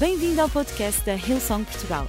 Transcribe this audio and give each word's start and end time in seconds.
Bem-vindo 0.00 0.40
ao 0.40 0.48
podcast 0.48 1.04
da 1.04 1.12
Hillsong 1.12 1.62
Portugal. 1.62 2.08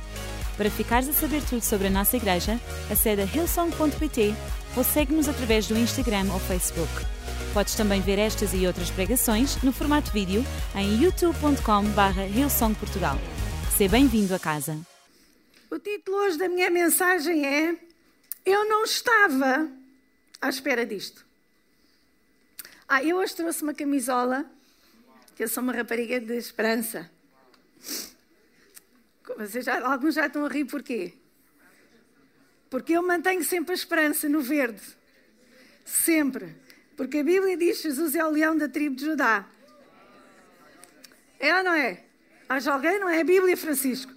Para 0.55 0.71
ficares 0.71 1.09
a 1.09 1.11
saber 1.11 1.43
tudo 1.43 1.61
sobre 1.61 1.88
a 1.88 1.90
nossa 1.90 2.15
igreja, 2.15 2.57
acede 2.90 3.21
a 3.21 3.25
hillsong.pt 3.25 4.33
ou 4.78 4.83
segue-nos 4.86 5.28
através 5.28 5.67
do 5.67 5.78
Instagram 5.78 6.31
ou 6.31 6.39
Facebook. 6.39 6.89
Podes 7.54 7.75
também 7.75 7.99
ver 7.99 8.17
estas 8.17 8.54
e 8.54 8.65
outras 8.65 8.89
pregações 8.89 9.62
no 9.62 9.73
formato 9.73 10.09
vídeo 10.13 10.41
em 10.73 11.04
youtube.com.br 11.04 12.33
hillsongportugal. 12.33 13.17
Seja 13.76 13.92
bem-vindo 13.92 14.33
a 14.33 14.39
casa. 14.39 14.79
O 15.69 15.78
título 15.78 16.16
hoje 16.20 16.38
da 16.38 16.48
minha 16.48 16.71
mensagem 16.71 17.46
é 17.46 17.76
Eu 18.46 18.70
não 18.70 18.86
estava 18.86 19.70
à 20.39 20.48
espera 20.48 20.86
disto. 20.86 21.26
Ah, 22.88 23.04
eu 23.04 23.18
hoje 23.18 23.36
trouxe 23.36 23.62
uma 23.62 23.73
camisola, 23.73 24.46
que 25.36 25.44
eu 25.44 25.50
sou 25.50 25.62
uma 25.62 25.73
rapariga 25.73 26.21
de 26.21 26.38
esperança. 26.38 27.12
Já, 29.62 29.80
alguns 29.88 30.16
já 30.16 30.27
estão 30.27 30.45
a 30.45 30.49
rir 30.49 30.66
porquê? 30.66 31.13
Porque 32.70 32.94
eu 32.94 33.03
mantenho 33.03 33.44
sempre 33.44 33.72
a 33.72 33.76
esperança 33.76 34.30
no 34.30 34.41
verde. 34.41 34.81
Sempre. 35.86 36.55
Porque 36.95 37.20
a 37.20 37.23
Bíblia 37.23 37.58
diz 37.58 37.77
que 37.77 37.84
Jesus 37.84 38.16
é 38.16 38.25
o 38.25 38.30
leão 38.30 38.55
da 38.58 38.70
tribo 38.70 38.95
de 38.95 39.05
Judá. 39.05 39.48
É 41.39 41.55
ou 41.58 41.63
não 41.63 41.73
é? 41.73 42.03
Haja 42.48 42.73
alguém, 42.73 42.99
não 42.99 43.09
é 43.09 43.22
a 43.22 43.23
Bíblia, 43.23 43.58
Francisco? 43.58 44.13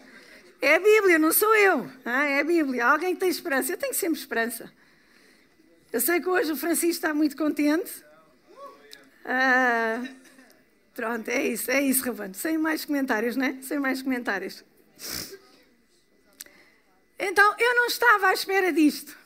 É 0.60 0.76
a 0.76 0.78
Bíblia, 0.78 1.18
não 1.18 1.32
sou 1.32 1.54
eu. 1.54 1.90
É 2.04 2.40
a 2.40 2.44
Bíblia. 2.44 2.86
Alguém 2.86 3.14
que 3.14 3.20
tem 3.20 3.28
esperança. 3.28 3.72
Eu 3.72 3.78
tenho 3.78 3.94
sempre 3.94 4.18
esperança. 4.18 4.72
Eu 5.92 6.00
sei 6.00 6.20
que 6.20 6.28
hoje 6.28 6.52
o 6.52 6.56
Francisco 6.56 6.96
está 6.96 7.14
muito 7.14 7.36
contente. 7.36 8.04
Ah, 9.24 10.02
pronto, 10.94 11.28
é 11.28 11.46
isso, 11.46 11.70
é 11.70 11.82
isso, 11.82 12.04
Ravano. 12.04 12.34
Sem 12.34 12.56
mais 12.56 12.84
comentários, 12.84 13.36
né? 13.36 13.58
Sem 13.62 13.78
mais 13.78 14.02
comentários. 14.02 14.64
Então, 17.18 17.54
eu 17.58 17.74
não 17.76 17.86
estava 17.86 18.28
à 18.28 18.32
espera 18.32 18.72
disto. 18.72 19.16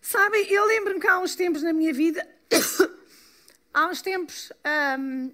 Sabem, 0.00 0.46
eu 0.52 0.66
lembro-me 0.66 1.00
que 1.00 1.06
há 1.06 1.18
uns 1.18 1.34
tempos 1.34 1.62
na 1.62 1.72
minha 1.72 1.92
vida, 1.92 2.28
há 3.72 3.86
uns 3.86 4.02
tempos, 4.02 4.52
hum, 4.98 5.32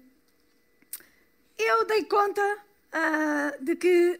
eu 1.57 1.85
dei 1.85 2.05
conta 2.05 2.41
uh, 2.41 3.63
de 3.63 3.75
que, 3.75 4.19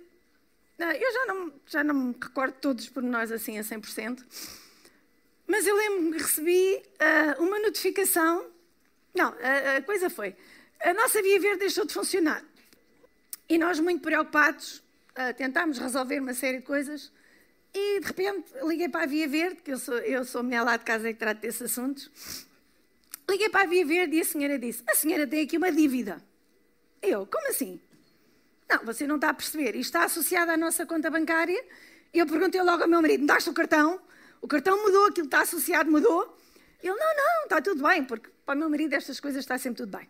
eu 0.77 1.13
já 1.13 1.25
não, 1.25 1.53
já 1.65 1.83
não 1.85 1.95
me 1.95 2.15
recordo 2.21 2.53
todos 2.59 2.83
os 2.83 2.89
pormenores 2.89 3.31
assim 3.31 3.57
a 3.57 3.63
100%, 3.63 4.21
mas 5.47 5.65
eu 5.65 5.75
lembro-me 5.75 6.11
que 6.11 6.21
recebi 6.21 6.83
uh, 6.99 7.41
uma 7.41 7.59
notificação. 7.59 8.50
Não, 9.13 9.33
a, 9.41 9.77
a 9.77 9.81
coisa 9.81 10.09
foi: 10.09 10.35
a 10.79 10.93
nossa 10.93 11.21
Via 11.21 11.39
Verde 11.39 11.59
deixou 11.59 11.85
de 11.85 11.93
funcionar. 11.93 12.43
E 13.47 13.57
nós, 13.57 13.79
muito 13.79 14.01
preocupados, 14.01 14.77
uh, 15.11 15.33
tentámos 15.35 15.77
resolver 15.77 16.19
uma 16.19 16.33
série 16.33 16.57
de 16.57 16.63
coisas. 16.63 17.11
E 17.73 17.99
de 17.99 18.07
repente 18.07 18.51
liguei 18.63 18.89
para 18.89 19.03
a 19.03 19.05
Via 19.05 19.27
Verde, 19.27 19.61
que 19.61 19.71
eu 19.71 19.77
sou, 19.77 19.97
eu 19.99 20.25
sou 20.25 20.39
a 20.39 20.43
mulher 20.43 20.61
lá 20.61 20.77
de 20.77 20.83
casa 20.83 21.11
que 21.11 21.19
trata 21.19 21.39
desses 21.39 21.61
assuntos. 21.61 22.09
Liguei 23.29 23.49
para 23.49 23.61
a 23.61 23.65
Via 23.65 23.85
Verde 23.85 24.17
e 24.17 24.21
a 24.21 24.25
senhora 24.25 24.57
disse: 24.59 24.83
A 24.87 24.95
senhora 24.95 25.27
tem 25.27 25.43
aqui 25.43 25.57
uma 25.57 25.71
dívida. 25.71 26.21
Eu, 27.01 27.25
como 27.25 27.47
assim? 27.47 27.79
Não, 28.69 28.85
você 28.85 29.05
não 29.05 29.15
está 29.15 29.29
a 29.29 29.33
perceber. 29.33 29.75
Isto 29.75 29.79
está 29.79 30.03
associado 30.05 30.51
à 30.51 30.57
nossa 30.57 30.85
conta 30.85 31.09
bancária. 31.09 31.63
Eu 32.13 32.25
perguntei 32.25 32.61
logo 32.61 32.83
ao 32.83 32.89
meu 32.89 33.01
marido: 33.01 33.21
Me 33.21 33.27
daste 33.27 33.49
o 33.49 33.53
cartão? 33.53 34.01
O 34.41 34.47
cartão 34.47 34.81
mudou, 34.83 35.05
aquilo 35.05 35.27
está 35.27 35.41
associado, 35.41 35.91
mudou. 35.91 36.37
Ele, 36.81 36.95
não, 36.95 37.15
não, 37.15 37.43
está 37.43 37.61
tudo 37.61 37.83
bem, 37.87 38.03
porque 38.03 38.29
para 38.51 38.57
o 38.57 38.59
meu 38.59 38.69
marido 38.69 38.93
estas 38.93 39.19
coisas 39.19 39.39
está 39.39 39.57
sempre 39.57 39.77
tudo 39.77 39.97
bem. 39.97 40.09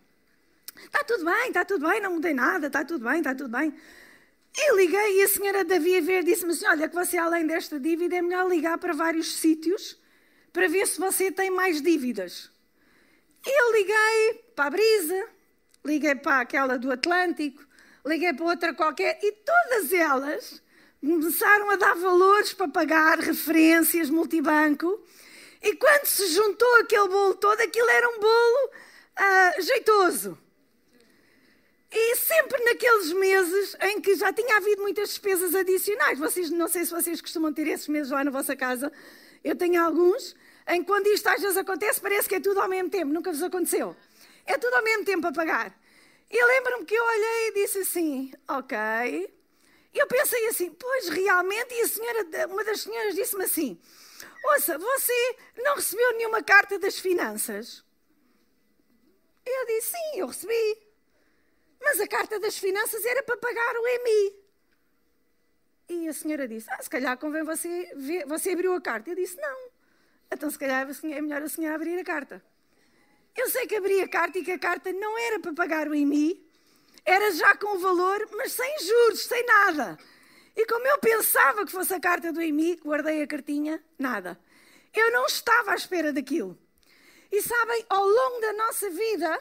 Está 0.84 1.04
tudo 1.04 1.24
bem, 1.24 1.48
está 1.48 1.64
tudo 1.64 1.88
bem, 1.88 2.00
não 2.00 2.14
mudei 2.14 2.34
nada, 2.34 2.66
está 2.66 2.84
tudo 2.84 3.04
bem, 3.08 3.18
está 3.18 3.34
tudo 3.34 3.56
bem. 3.56 3.72
E 4.56 4.74
liguei 4.74 5.20
e 5.20 5.22
a 5.22 5.28
senhora 5.28 5.64
da 5.64 5.78
Via 5.78 6.02
Verde 6.02 6.32
disse-me 6.32 6.50
assim, 6.52 6.66
olha 6.66 6.88
que 6.88 6.94
você 6.94 7.16
além 7.16 7.46
desta 7.46 7.78
dívida 7.78 8.16
é 8.16 8.22
melhor 8.22 8.48
ligar 8.48 8.78
para 8.78 8.92
vários 8.92 9.36
sítios 9.36 9.96
para 10.52 10.68
ver 10.68 10.86
se 10.88 10.98
você 10.98 11.30
tem 11.30 11.50
mais 11.50 11.80
dívidas. 11.80 12.50
E 13.46 13.60
eu 13.60 13.72
liguei 13.72 14.42
para 14.56 14.66
a 14.66 14.70
Brisa, 14.70 15.28
liguei 15.84 16.14
para 16.16 16.40
aquela 16.40 16.76
do 16.76 16.90
Atlântico, 16.90 17.64
liguei 18.04 18.32
para 18.32 18.44
outra 18.44 18.74
qualquer 18.74 19.20
e 19.22 19.32
todas 19.32 19.92
elas 19.92 20.60
começaram 21.00 21.70
a 21.70 21.76
dar 21.76 21.94
valores 21.94 22.52
para 22.52 22.68
pagar 22.68 23.20
referências, 23.20 24.10
multibanco. 24.10 25.00
E 25.62 25.76
quando 25.76 26.06
se 26.06 26.26
juntou 26.28 26.76
aquele 26.80 27.08
bolo 27.08 27.34
todo, 27.34 27.60
aquilo 27.60 27.88
era 27.88 28.08
um 28.08 28.18
bolo 28.18 28.70
uh, 29.18 29.62
jeitoso. 29.62 30.38
E 31.90 32.16
sempre 32.16 32.64
naqueles 32.64 33.12
meses 33.12 33.76
em 33.82 34.00
que 34.00 34.14
já 34.14 34.32
tinha 34.32 34.56
havido 34.56 34.82
muitas 34.82 35.10
despesas 35.10 35.54
adicionais. 35.54 36.18
Vocês, 36.18 36.50
não 36.50 36.66
sei 36.66 36.84
se 36.84 36.90
vocês 36.90 37.20
costumam 37.20 37.52
ter 37.52 37.66
esses 37.68 37.86
meses 37.86 38.10
lá 38.10 38.24
na 38.24 38.30
vossa 38.30 38.56
casa. 38.56 38.90
Eu 39.44 39.54
tenho 39.54 39.82
alguns 39.82 40.34
em 40.66 40.80
que 40.80 40.86
quando 40.86 41.06
isto 41.08 41.28
às 41.28 41.40
vezes 41.40 41.56
acontece, 41.56 42.00
parece 42.00 42.28
que 42.28 42.36
é 42.36 42.40
tudo 42.40 42.60
ao 42.60 42.68
mesmo 42.68 42.88
tempo. 42.88 43.12
Nunca 43.12 43.30
vos 43.30 43.42
aconteceu. 43.42 43.94
É 44.46 44.56
tudo 44.56 44.74
ao 44.74 44.82
mesmo 44.82 45.04
tempo 45.04 45.26
a 45.26 45.32
pagar. 45.32 45.78
E 46.30 46.44
lembro-me 46.44 46.86
que 46.86 46.94
eu 46.94 47.04
olhei 47.04 47.48
e 47.48 47.52
disse 47.54 47.80
assim, 47.80 48.32
ok, 48.48 48.78
e 49.94 49.98
eu 49.98 50.06
pensei 50.06 50.46
assim, 50.48 50.70
pois 50.70 51.08
realmente, 51.10 51.74
e 51.74 51.82
a 51.82 51.88
senhora, 51.88 52.26
uma 52.48 52.64
das 52.64 52.80
senhoras 52.80 53.14
disse-me 53.14 53.44
assim: 53.44 53.78
Ouça, 54.44 54.78
você 54.78 55.36
não 55.56 55.76
recebeu 55.76 56.12
nenhuma 56.16 56.42
carta 56.42 56.78
das 56.78 56.98
finanças? 56.98 57.84
Eu 59.44 59.66
disse, 59.66 59.92
sim, 59.92 60.18
eu 60.20 60.26
recebi. 60.26 60.78
Mas 61.80 62.00
a 62.00 62.06
carta 62.06 62.38
das 62.38 62.56
finanças 62.58 63.04
era 63.04 63.22
para 63.22 63.36
pagar 63.36 63.76
o 63.76 63.86
EMI. 63.86 64.42
E 65.88 66.08
a 66.08 66.12
senhora 66.12 66.46
disse, 66.46 66.68
ah, 66.70 66.82
se 66.82 66.88
calhar 66.88 67.18
convém 67.18 67.42
você 67.42 67.92
ver, 67.96 68.26
você 68.26 68.50
abriu 68.50 68.74
a 68.74 68.80
carta. 68.80 69.10
Eu 69.10 69.16
disse, 69.16 69.36
não. 69.36 69.70
Então 70.30 70.50
se 70.50 70.58
calhar 70.58 70.88
é 70.88 71.20
melhor 71.20 71.42
a 71.42 71.48
senhora 71.48 71.74
abrir 71.74 71.98
a 71.98 72.04
carta. 72.04 72.42
Eu 73.36 73.48
sei 73.50 73.66
que 73.66 73.76
abri 73.76 74.00
a 74.00 74.08
carta 74.08 74.38
e 74.38 74.44
que 74.44 74.52
a 74.52 74.58
carta 74.58 74.92
não 74.92 75.18
era 75.18 75.40
para 75.40 75.52
pagar 75.52 75.88
o 75.88 75.94
EMI, 75.94 76.44
era 77.04 77.30
já 77.32 77.56
com 77.56 77.76
o 77.76 77.78
valor, 77.78 78.28
mas 78.32 78.52
sem 78.52 78.78
juros, 78.78 79.24
sem 79.24 79.44
nada. 79.44 79.98
E 80.56 80.66
como 80.66 80.86
eu 80.86 80.98
pensava 80.98 81.64
que 81.64 81.72
fosse 81.72 81.94
a 81.94 82.00
carta 82.00 82.32
do 82.32 82.40
EMI, 82.40 82.76
guardei 82.84 83.22
a 83.22 83.26
cartinha, 83.26 83.82
nada. 83.98 84.38
Eu 84.94 85.10
não 85.10 85.26
estava 85.26 85.72
à 85.72 85.74
espera 85.74 86.12
daquilo. 86.12 86.58
E 87.30 87.40
sabem, 87.40 87.86
ao 87.88 88.06
longo 88.06 88.40
da 88.40 88.52
nossa 88.52 88.90
vida, 88.90 89.40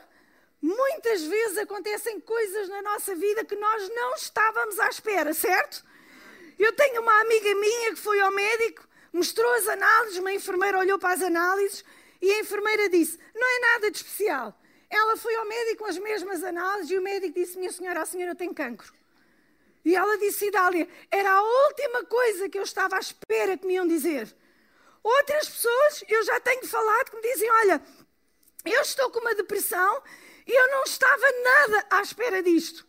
muitas 0.61 1.23
vezes 1.23 1.57
acontecem 1.57 2.21
coisas 2.21 2.69
na 2.69 2.81
nossa 2.81 3.13
vida 3.15 3.43
que 3.43 3.55
nós 3.55 3.89
não 3.89 4.15
estávamos 4.15 4.79
à 4.79 4.87
espera, 4.87 5.33
certo? 5.33 5.83
Eu 6.57 6.71
tenho 6.73 7.01
uma 7.01 7.21
amiga 7.21 7.55
minha 7.55 7.89
que 7.91 7.99
foi 7.99 8.21
ao 8.21 8.31
médico, 8.31 8.87
mostrou 9.11 9.51
as 9.53 9.67
análises, 9.67 10.19
uma 10.19 10.31
enfermeira 10.31 10.79
olhou 10.79 10.97
para 10.97 11.15
as 11.15 11.21
análises 11.21 11.83
e 12.21 12.31
a 12.31 12.39
enfermeira 12.39 12.87
disse: 12.87 13.19
Não 13.35 13.47
é 13.47 13.59
nada 13.73 13.91
de 13.91 13.97
especial. 13.97 14.57
Ela 14.89 15.17
foi 15.17 15.35
ao 15.35 15.45
médico 15.45 15.83
com 15.83 15.89
as 15.89 15.97
mesmas 15.97 16.43
análises 16.43 16.91
e 16.91 16.97
o 16.97 17.01
médico 17.01 17.33
disse: 17.33 17.57
Minha 17.57 17.71
senhora, 17.71 18.01
a 18.01 18.05
senhora 18.05 18.35
tem 18.35 18.53
cancro. 18.53 18.93
E 19.83 19.95
ela 19.95 20.17
disse: 20.17 20.47
Idália, 20.47 20.87
era 21.09 21.31
a 21.31 21.41
última 21.41 22.03
coisa 22.05 22.49
que 22.49 22.57
eu 22.57 22.63
estava 22.63 22.95
à 22.95 22.99
espera 22.99 23.57
que 23.57 23.65
me 23.65 23.73
iam 23.73 23.87
dizer. 23.87 24.33
Outras 25.03 25.49
pessoas, 25.49 26.03
eu 26.07 26.23
já 26.23 26.39
tenho 26.39 26.67
falado, 26.67 27.09
que 27.09 27.15
me 27.15 27.21
dizem: 27.21 27.49
Olha, 27.49 27.81
eu 28.65 28.81
estou 28.81 29.09
com 29.09 29.19
uma 29.19 29.35
depressão 29.35 30.03
e 30.45 30.51
eu 30.51 30.71
não 30.71 30.83
estava 30.83 31.25
nada 31.43 31.87
à 31.89 32.01
espera 32.01 32.43
disto. 32.43 32.85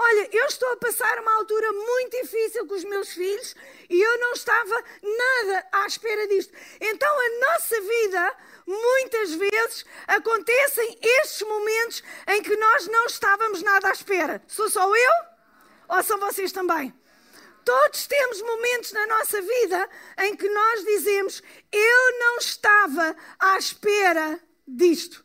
Olha, 0.00 0.28
eu 0.32 0.46
estou 0.46 0.70
a 0.70 0.76
passar 0.76 1.18
uma 1.18 1.34
altura 1.38 1.72
muito 1.72 2.22
difícil 2.22 2.64
com 2.68 2.74
os 2.74 2.84
meus 2.84 3.08
filhos 3.08 3.56
e 3.90 4.00
eu 4.00 4.18
não 4.20 4.32
estava 4.32 4.84
nada 5.02 5.66
à 5.72 5.86
espera 5.86 6.28
disto. 6.28 6.52
Então 6.80 7.08
a 7.08 7.50
nossa 7.50 7.80
vida 7.80 8.36
muitas 8.64 9.34
vezes 9.34 9.84
acontecem 10.06 10.98
estes 11.02 11.42
momentos 11.42 12.04
em 12.28 12.42
que 12.42 12.56
nós 12.56 12.86
não 12.86 13.06
estávamos 13.06 13.60
nada 13.60 13.88
à 13.88 13.90
espera. 13.92 14.40
Sou 14.46 14.70
só 14.70 14.94
eu? 14.94 15.37
Ou 15.88 16.02
são 16.02 16.18
vocês 16.18 16.52
também? 16.52 16.94
Todos 17.64 18.06
temos 18.06 18.40
momentos 18.40 18.92
na 18.92 19.06
nossa 19.06 19.40
vida 19.42 19.90
em 20.20 20.36
que 20.36 20.48
nós 20.48 20.84
dizemos: 20.84 21.42
Eu 21.70 22.18
não 22.18 22.38
estava 22.38 23.16
à 23.38 23.58
espera 23.58 24.40
disto. 24.66 25.24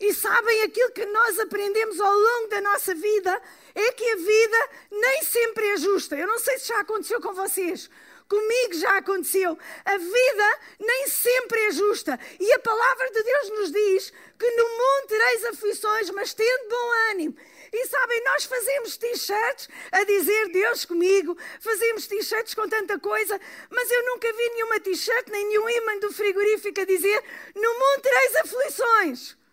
E 0.00 0.12
sabem 0.12 0.62
aquilo 0.62 0.92
que 0.92 1.06
nós 1.06 1.38
aprendemos 1.38 2.00
ao 2.00 2.12
longo 2.12 2.48
da 2.48 2.60
nossa 2.60 2.94
vida 2.94 3.42
é 3.74 3.92
que 3.92 4.10
a 4.10 4.16
vida 4.16 4.70
nem 4.90 5.22
sempre 5.22 5.66
é 5.68 5.76
justa. 5.76 6.16
Eu 6.16 6.26
não 6.26 6.38
sei 6.38 6.58
se 6.58 6.68
já 6.68 6.80
aconteceu 6.80 7.20
com 7.20 7.34
vocês. 7.34 7.90
Comigo 8.28 8.74
já 8.74 8.96
aconteceu. 8.98 9.58
A 9.84 9.98
vida 9.98 10.58
nem 10.80 11.08
sempre 11.08 11.60
é 11.66 11.70
justa. 11.72 12.18
E 12.40 12.52
a 12.52 12.58
palavra 12.58 13.10
de 13.10 13.22
Deus 13.22 13.50
nos 13.50 13.72
diz 13.72 14.12
que 14.38 14.50
no 14.50 14.68
mundo 14.68 15.08
tereis 15.08 15.44
aflições, 15.44 16.10
mas 16.10 16.32
tendo 16.32 16.68
bom 16.68 16.90
ânimo. 17.10 17.36
E 17.72 17.86
sabem, 17.88 18.22
nós 18.24 18.44
fazemos 18.44 18.96
t-shirts 18.96 19.68
a 19.90 20.04
dizer 20.04 20.48
Deus 20.50 20.84
comigo, 20.84 21.36
fazemos 21.58 22.06
t-shirts 22.06 22.54
com 22.54 22.68
tanta 22.68 23.00
coisa, 23.00 23.40
mas 23.68 23.90
eu 23.90 24.06
nunca 24.06 24.32
vi 24.32 24.48
nenhuma 24.50 24.78
t-shirt, 24.78 25.26
nem 25.28 25.44
nenhum 25.48 25.68
imã 25.68 25.98
do 25.98 26.12
frigorífico 26.12 26.80
a 26.80 26.84
dizer 26.84 27.24
no 27.52 27.74
mundo 27.74 28.00
tereis 28.00 28.36
aflições. 28.36 29.43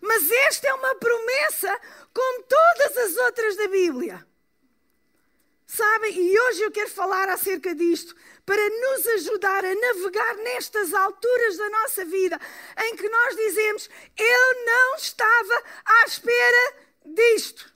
Mas 0.00 0.30
esta 0.30 0.68
é 0.68 0.74
uma 0.74 0.94
promessa, 0.94 1.80
como 2.12 2.42
todas 2.44 2.96
as 2.96 3.16
outras 3.16 3.56
da 3.56 3.68
Bíblia. 3.68 4.26
Sabem? 5.66 6.12
E 6.18 6.40
hoje 6.40 6.62
eu 6.62 6.70
quero 6.72 6.90
falar 6.90 7.28
acerca 7.28 7.74
disto 7.74 8.16
para 8.44 8.68
nos 8.68 9.06
ajudar 9.06 9.64
a 9.64 9.74
navegar 9.74 10.34
nestas 10.38 10.92
alturas 10.92 11.56
da 11.56 11.70
nossa 11.70 12.04
vida 12.04 12.40
em 12.86 12.96
que 12.96 13.08
nós 13.08 13.36
dizemos: 13.36 13.88
Eu 14.18 14.64
não 14.66 14.96
estava 14.96 15.62
à 15.84 16.04
espera 16.06 16.74
disto. 17.04 17.72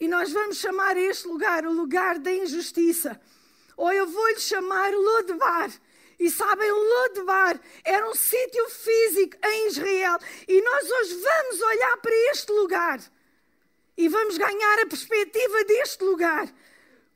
E 0.00 0.08
nós 0.08 0.32
vamos 0.32 0.56
chamar 0.56 0.96
este 0.96 1.28
lugar 1.28 1.66
o 1.66 1.72
lugar 1.72 2.18
da 2.18 2.32
injustiça. 2.32 3.20
Ou 3.76 3.92
eu 3.92 4.06
vou-lhe 4.06 4.40
chamar 4.40 4.92
Lodebar. 4.94 5.70
E 6.18 6.30
sabem, 6.30 6.70
Lodebar 6.70 7.60
era 7.84 8.08
um 8.08 8.14
sítio 8.14 8.68
físico 8.70 9.36
em 9.44 9.68
Israel. 9.68 10.18
E 10.48 10.60
nós 10.60 10.90
hoje 10.90 11.14
vamos 11.14 11.62
olhar 11.62 11.96
para 11.98 12.14
este 12.32 12.52
lugar 12.52 13.00
e 13.96 14.08
vamos 14.08 14.38
ganhar 14.38 14.80
a 14.80 14.86
perspectiva 14.86 15.64
deste 15.64 16.02
lugar. 16.04 16.48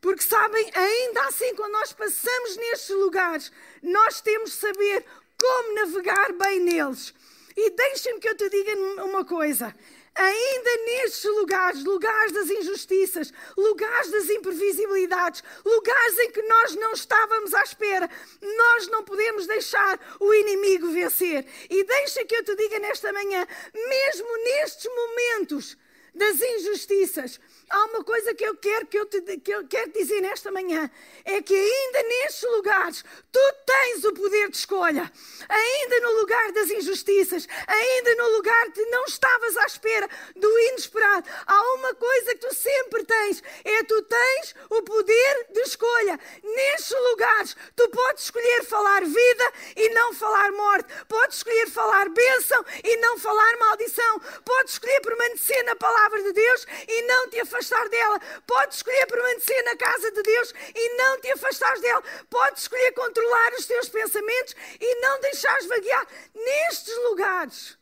Porque 0.00 0.22
sabem, 0.22 0.68
ainda 0.74 1.22
assim, 1.26 1.54
quando 1.54 1.72
nós 1.72 1.92
passamos 1.92 2.56
nestes 2.56 2.90
lugares, 2.96 3.52
nós 3.82 4.20
temos 4.20 4.50
de 4.50 4.56
saber 4.56 5.04
como 5.38 5.74
navegar 5.74 6.32
bem 6.32 6.58
neles. 6.60 7.14
E 7.56 7.70
deixem-me 7.70 8.20
que 8.20 8.28
eu 8.28 8.36
te 8.36 8.48
diga 8.48 8.74
uma 9.04 9.24
coisa. 9.24 9.74
Ainda 10.14 10.76
nestes 10.84 11.24
lugares, 11.24 11.84
lugares 11.84 12.32
das 12.32 12.50
injustiças, 12.50 13.32
lugares 13.56 14.10
das 14.10 14.28
imprevisibilidades, 14.28 15.42
lugares 15.64 16.18
em 16.18 16.30
que 16.30 16.42
nós 16.42 16.74
não 16.74 16.92
estávamos 16.92 17.54
à 17.54 17.62
espera, 17.62 18.10
nós 18.40 18.88
não 18.88 19.04
podemos 19.04 19.46
deixar 19.46 19.98
o 20.20 20.34
inimigo 20.34 20.92
vencer. 20.92 21.46
E 21.70 21.84
deixa 21.84 22.24
que 22.26 22.36
eu 22.36 22.44
te 22.44 22.54
diga 22.56 22.78
nesta 22.78 23.12
manhã, 23.12 23.46
mesmo 23.74 24.36
nestes 24.44 24.90
momentos 24.94 25.76
das 26.14 26.38
injustiças, 26.40 27.40
há 27.70 27.84
uma 27.86 28.04
coisa 28.04 28.34
que 28.34 28.44
eu 28.44 28.54
quero 28.56 28.86
que 28.86 28.98
eu, 28.98 29.06
te, 29.06 29.20
que 29.38 29.50
eu 29.50 29.66
quero 29.66 29.90
dizer 29.92 30.20
nesta 30.20 30.50
manhã, 30.52 30.90
é 31.24 31.40
que 31.40 31.54
ainda 31.54 32.02
nestes 32.02 32.42
lugares 32.50 33.04
tu 33.30 33.40
tens 33.64 34.04
o 34.04 34.12
poder 34.12 34.50
de 34.50 34.56
escolha. 34.56 35.10
Ainda 35.48 36.00
no 36.00 36.20
lugar 36.20 36.52
das 36.52 36.68
injustiças, 36.70 37.48
ainda 37.66 38.14
no 38.16 38.36
lugar 38.36 38.68
de 38.70 38.84
não 38.86 39.04
estavas 39.06 39.56
à 39.56 39.64
espera 39.64 40.08
do 40.36 40.58
inesperado, 40.68 41.28
há 41.46 41.74
uma 41.74 41.94
coisa 41.94 42.34
que 42.34 42.46
tu 42.46 42.54
sempre 42.54 43.04
tens, 43.04 43.42
é 43.64 43.82
tu 43.84 44.02
tens 44.02 44.54
o 44.68 44.82
poder 44.82 45.46
de 45.50 45.60
escolha. 45.60 46.20
Nestes 46.42 46.94
lugares 47.10 47.56
tu 47.74 47.88
podes 47.88 48.24
escolher 48.24 48.64
falar 48.64 49.02
vida 49.02 49.52
e 49.76 49.88
não 49.90 50.12
falar 50.12 50.52
morte. 50.52 50.92
Podes 51.08 51.38
escolher 51.38 51.70
falar 51.70 52.10
bênção 52.10 52.62
e 52.84 52.96
não 52.98 53.18
falar 53.18 53.56
maldição. 53.56 54.20
Podes 54.44 54.74
escolher 54.74 55.00
permanecer 55.00 55.64
na 55.64 55.74
palavra 55.74 56.01
de 56.10 56.32
Deus 56.32 56.66
e 56.88 57.02
não 57.02 57.30
te 57.30 57.40
afastar 57.40 57.62
afastar 57.62 57.88
dela. 57.88 58.20
Podes 58.46 58.76
escolher 58.76 59.06
permanecer 59.06 59.64
na 59.64 59.76
casa 59.76 60.10
de 60.10 60.22
Deus 60.22 60.54
e 60.74 60.96
não 60.96 61.20
te 61.20 61.30
afastares 61.30 61.80
dela. 61.80 62.02
Podes 62.28 62.62
escolher 62.62 62.92
controlar 62.92 63.52
os 63.54 63.66
teus 63.66 63.88
pensamentos 63.88 64.54
e 64.80 65.00
não 65.00 65.20
deixares 65.20 65.66
vaguear 65.66 66.06
nestes 66.34 66.96
lugares. 67.04 67.78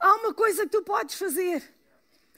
Há 0.00 0.14
uma 0.14 0.32
coisa 0.32 0.64
que 0.64 0.70
tu 0.70 0.82
podes 0.82 1.16
fazer. 1.16 1.62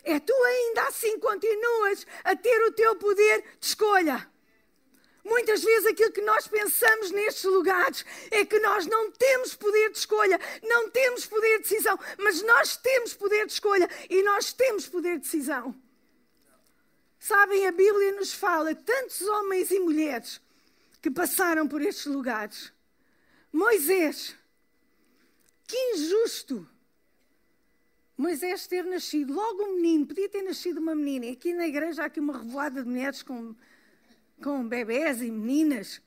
É 0.02 0.18
tu 0.18 0.32
ainda 0.32 0.84
assim 0.84 1.18
continuas 1.18 2.06
a 2.24 2.34
ter 2.34 2.62
o 2.62 2.72
teu 2.72 2.96
poder 2.96 3.42
de 3.60 3.66
escolha. 3.66 4.29
Muitas 5.24 5.62
vezes 5.62 5.86
aquilo 5.86 6.12
que 6.12 6.22
nós 6.22 6.48
pensamos 6.48 7.10
nestes 7.10 7.44
lugares 7.44 8.04
é 8.30 8.44
que 8.44 8.58
nós 8.60 8.86
não 8.86 9.10
temos 9.10 9.54
poder 9.54 9.90
de 9.90 9.98
escolha, 9.98 10.40
não 10.62 10.90
temos 10.90 11.26
poder 11.26 11.58
de 11.58 11.68
decisão, 11.68 11.98
mas 12.18 12.42
nós 12.42 12.76
temos 12.76 13.14
poder 13.14 13.46
de 13.46 13.52
escolha 13.52 13.88
e 14.08 14.22
nós 14.22 14.52
temos 14.52 14.88
poder 14.88 15.16
de 15.16 15.22
decisão. 15.22 15.74
Sabem, 17.18 17.66
a 17.66 17.72
Bíblia 17.72 18.12
nos 18.12 18.32
fala 18.32 18.74
tantos 18.74 19.20
homens 19.20 19.70
e 19.70 19.78
mulheres 19.78 20.40
que 21.02 21.10
passaram 21.10 21.68
por 21.68 21.82
estes 21.82 22.06
lugares. 22.06 22.72
Moisés, 23.52 24.34
que 25.66 25.76
injusto! 25.94 26.66
Moisés 28.16 28.66
ter 28.66 28.84
nascido 28.84 29.32
logo 29.32 29.64
um 29.64 29.76
menino, 29.76 30.06
podia 30.06 30.28
ter 30.28 30.42
nascido 30.42 30.78
uma 30.78 30.94
menina. 30.94 31.26
E 31.26 31.32
aqui 31.32 31.52
na 31.52 31.66
igreja 31.66 32.02
há 32.02 32.06
aqui 32.06 32.20
uma 32.20 32.38
revoada 32.38 32.82
de 32.82 32.88
mulheres 32.88 33.22
com 33.22 33.54
com 34.42 34.66
bebés 34.66 35.20
e 35.22 35.30
meninas. 35.30 36.00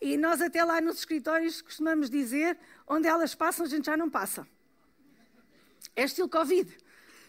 E 0.00 0.16
nós 0.16 0.40
até 0.40 0.64
lá 0.64 0.80
nos 0.80 0.98
escritórios 0.98 1.60
costumamos 1.60 2.08
dizer, 2.08 2.58
onde 2.86 3.06
elas 3.06 3.34
passam, 3.34 3.66
a 3.66 3.68
gente 3.68 3.86
já 3.86 3.96
não 3.96 4.08
passa. 4.08 4.46
É 5.94 6.04
estilo 6.04 6.28
Covid. 6.28 6.70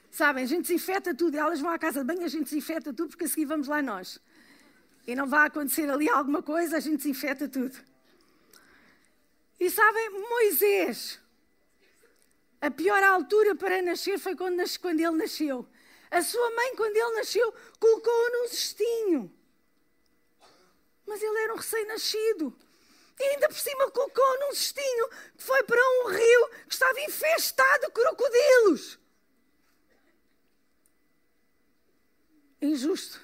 Sabem, 0.09 0.44
a 0.44 0.48
gente 0.48 0.63
desinfeta 0.63 1.13
tudo. 1.13 1.38
Elas 1.38 1.59
vão 1.59 1.71
à 1.71 1.80
casa 1.80 2.01
de 2.01 2.06
banho, 2.06 2.24
a 2.24 2.27
gente 2.27 2.45
desinfeta 2.45 2.94
tudo, 2.94 3.09
porque 3.09 3.25
a 3.25 3.27
seguir 3.27 3.45
vamos 3.45 3.68
lá 3.68 3.81
nós. 3.81 4.19
E 5.07 5.15
não 5.15 5.27
vai 5.27 5.48
acontecer 5.48 5.89
ali 5.89 6.09
alguma 6.09 6.42
coisa, 6.42 6.77
a 6.77 6.80
gente 6.80 6.98
desinfeta 6.98 7.48
tudo. 7.48 7.77
E 9.59 9.69
sabem, 9.69 10.09
Moisés, 10.09 11.19
a 12.59 12.69
pior 12.69 13.01
altura 13.03 13.56
para 13.56 13.81
nascer 13.81 14.19
foi 14.19 14.36
quando, 14.36 14.62
quando 14.80 15.00
ele 15.00 15.18
nasceu. 15.18 15.68
A 16.09 16.21
sua 16.21 16.50
mãe, 16.51 16.75
quando 16.75 16.95
ele 16.95 17.15
nasceu, 17.15 17.53
colocou-o 17.80 18.30
num 18.33 18.48
cestinho. 18.48 19.40
Mas 21.11 21.21
ele 21.21 21.39
era 21.39 21.53
um 21.53 21.57
recém-nascido. 21.57 22.57
E 23.19 23.23
ainda 23.23 23.49
por 23.49 23.57
cima 23.57 23.91
colocou 23.91 24.39
num 24.39 24.53
cestinho 24.55 25.09
que 25.37 25.43
foi 25.43 25.61
para 25.63 25.77
um 25.77 26.07
rio 26.07 26.49
que 26.65 26.73
estava 26.73 27.01
infestado 27.01 27.87
de 27.87 27.91
crocodilos. 27.91 28.97
Injusto. 32.61 33.19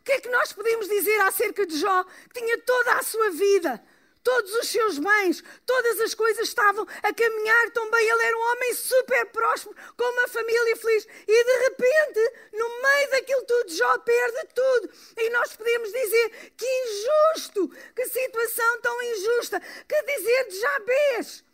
O 0.00 0.02
que 0.02 0.12
é 0.14 0.20
que 0.20 0.28
nós 0.28 0.52
podemos 0.52 0.88
dizer 0.88 1.20
acerca 1.20 1.64
de 1.64 1.78
Jó, 1.78 2.02
que 2.02 2.40
tinha 2.40 2.60
toda 2.62 2.94
a 2.94 3.02
sua 3.04 3.30
vida 3.30 3.80
todos 4.26 4.52
os 4.56 4.68
seus 4.68 4.98
bens, 4.98 5.44
todas 5.64 6.00
as 6.00 6.12
coisas 6.12 6.48
estavam 6.48 6.84
a 7.00 7.14
caminhar 7.14 7.70
tão 7.70 7.88
bem. 7.92 8.08
Ele 8.08 8.22
era 8.24 8.36
um 8.36 8.40
homem 8.40 8.74
super 8.74 9.24
próspero, 9.26 9.76
com 9.96 10.02
uma 10.02 10.26
família 10.26 10.76
feliz. 10.76 11.06
E 11.28 11.44
de 11.44 11.56
repente, 11.62 12.32
no 12.52 12.82
meio 12.82 13.10
daquilo 13.12 13.44
tudo, 13.44 13.72
Jó 13.72 13.98
perde 13.98 14.48
tudo. 14.52 14.90
E 15.16 15.30
nós 15.30 15.54
podemos 15.54 15.92
dizer 15.92 16.50
que 16.56 16.66
injusto, 16.66 17.68
que 17.94 18.04
situação 18.06 18.80
tão 18.80 19.00
injusta. 19.00 19.60
Que 19.60 20.02
dizer 20.02 20.48
de 20.48 20.58
Jabez? 20.58 21.44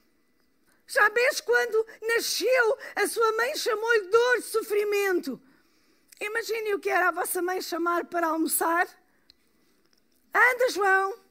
Jabez, 0.86 1.40
quando 1.42 1.86
nasceu, 2.00 2.78
a 2.96 3.06
sua 3.06 3.32
mãe 3.32 3.54
chamou-lhe 3.54 4.08
dor 4.08 4.42
sofrimento. 4.44 5.38
Imagine 6.18 6.74
o 6.74 6.80
que 6.80 6.88
era 6.88 7.08
a 7.08 7.12
vossa 7.12 7.42
mãe 7.42 7.60
chamar 7.60 8.06
para 8.06 8.28
almoçar. 8.28 8.88
Anda, 10.34 10.70
João, 10.70 11.21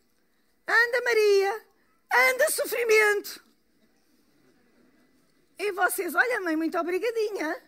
anda 0.68 1.02
Maria, 1.04 1.66
anda 2.14 2.52
sofrimento. 2.52 3.44
E 5.58 5.72
vocês, 5.74 6.16
olha 6.16 6.42
mãe, 6.42 6.56
muito 6.56 6.78
obrigadinha. 6.78 7.62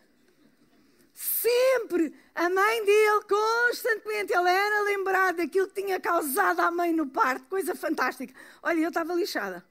Sempre 1.14 2.12
a 2.34 2.50
mãe 2.50 2.84
dele, 2.84 3.20
constantemente, 3.28 4.32
ele 4.32 4.48
era 4.48 4.82
lembrado 4.82 5.36
daquilo 5.36 5.68
que 5.68 5.80
tinha 5.80 6.00
causado 6.00 6.58
à 6.58 6.70
mãe 6.72 6.92
no 6.92 7.06
parto, 7.06 7.46
coisa 7.46 7.74
fantástica. 7.76 8.34
Olha, 8.60 8.80
eu 8.80 8.88
estava 8.88 9.14
lixada, 9.14 9.64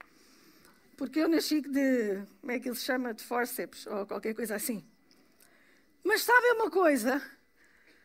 porque 0.96 1.20
eu 1.20 1.28
nasci 1.28 1.60
de, 1.60 2.22
como 2.40 2.52
é 2.52 2.58
que 2.58 2.68
ele 2.68 2.76
se 2.76 2.84
chama, 2.84 3.12
de 3.12 3.22
forceps, 3.22 3.86
ou 3.86 4.06
qualquer 4.06 4.34
coisa 4.34 4.54
assim. 4.54 4.82
Mas 6.02 6.22
sabe 6.22 6.52
uma 6.52 6.70
coisa? 6.70 7.20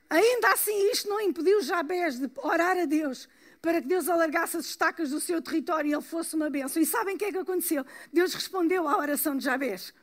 Ainda 0.09 0.51
assim, 0.51 0.91
isto 0.91 1.07
não 1.07 1.21
impediu 1.21 1.61
Jabez 1.61 2.19
de 2.19 2.29
orar 2.37 2.77
a 2.77 2.85
Deus 2.85 3.29
para 3.61 3.81
que 3.81 3.87
Deus 3.87 4.07
alargasse 4.07 4.57
as 4.57 4.65
estacas 4.65 5.09
do 5.11 5.19
seu 5.19 5.41
território 5.41 5.89
e 5.89 5.93
ele 5.93 6.01
fosse 6.01 6.35
uma 6.35 6.49
bênção. 6.49 6.81
E 6.81 6.85
sabem 6.85 7.15
o 7.15 7.17
que 7.17 7.25
é 7.25 7.31
que 7.31 7.37
aconteceu? 7.37 7.85
Deus 8.11 8.33
respondeu 8.33 8.87
à 8.87 8.97
oração 8.97 9.35
de 9.35 9.43
Jabez. 9.43 9.93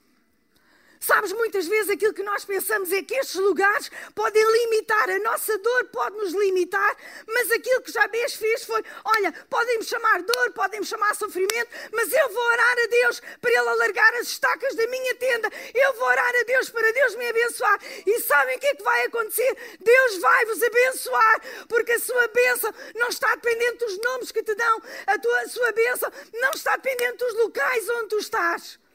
Sabes, 1.07 1.33
muitas 1.33 1.69
vezes 1.69 1.91
aquilo 1.91 2.13
que 2.13 2.23
nós 2.25 2.45
pensamos 2.45 2.91
é 2.91 3.01
que 3.01 3.15
estes 3.15 3.37
lugares 3.37 3.89
podem 4.13 4.43
limitar, 4.43 5.09
a 5.09 5.21
nossa 5.21 5.57
dor 5.59 5.85
pode 5.85 6.17
nos 6.17 6.33
limitar, 6.33 6.97
mas 7.29 7.49
aquilo 7.53 7.81
que 7.83 7.93
Jabez 7.93 8.35
fez 8.35 8.65
foi: 8.65 8.83
olha, 9.05 9.33
podem-me 9.49 9.85
chamar 9.85 10.21
dor, 10.23 10.51
podem-me 10.51 10.85
chamar 10.85 11.15
sofrimento, 11.15 11.71
mas 11.93 12.13
eu 12.13 12.29
vou 12.31 12.43
orar 12.43 12.77
a 12.83 12.87
Deus 12.89 13.23
para 13.41 13.51
Ele 13.51 13.69
alargar 13.69 14.15
as 14.15 14.27
estacas 14.27 14.75
da 14.75 14.85
minha 14.89 15.15
tenda, 15.15 15.49
eu 15.77 15.93
vou 15.95 16.09
orar 16.09 16.35
a 16.41 16.43
Deus 16.43 16.71
para 16.71 16.93
Deus 16.93 17.15
me 17.15 17.29
abençoar. 17.29 17.79
E 18.05 18.21
sabem 18.23 18.57
o 18.57 18.59
que 18.59 18.67
é 18.67 18.75
que 18.75 18.83
vai 18.83 19.07
acontecer? 19.07 19.57
Deus 19.79 20.19
vai 20.19 20.45
vos 20.47 20.61
abençoar, 20.61 21.41
porque 21.69 21.93
a 21.93 22.01
sua 22.01 22.27
bênção 22.27 22.75
não 22.97 23.11
está 23.11 23.33
dependente 23.37 23.79
dos 23.79 23.97
nomes 24.01 24.33
que 24.33 24.43
te 24.43 24.57
dão, 24.57 24.83
a, 25.07 25.17
tua, 25.21 25.41
a 25.43 25.49
sua 25.49 25.71
bênção 25.71 26.11
não 26.33 26.51
está 26.51 26.77
dependente 26.77 27.19
dos 27.19 27.35
locais 27.35 27.89
onde 27.91 28.09
tu 28.09 28.19
estás. 28.19 28.86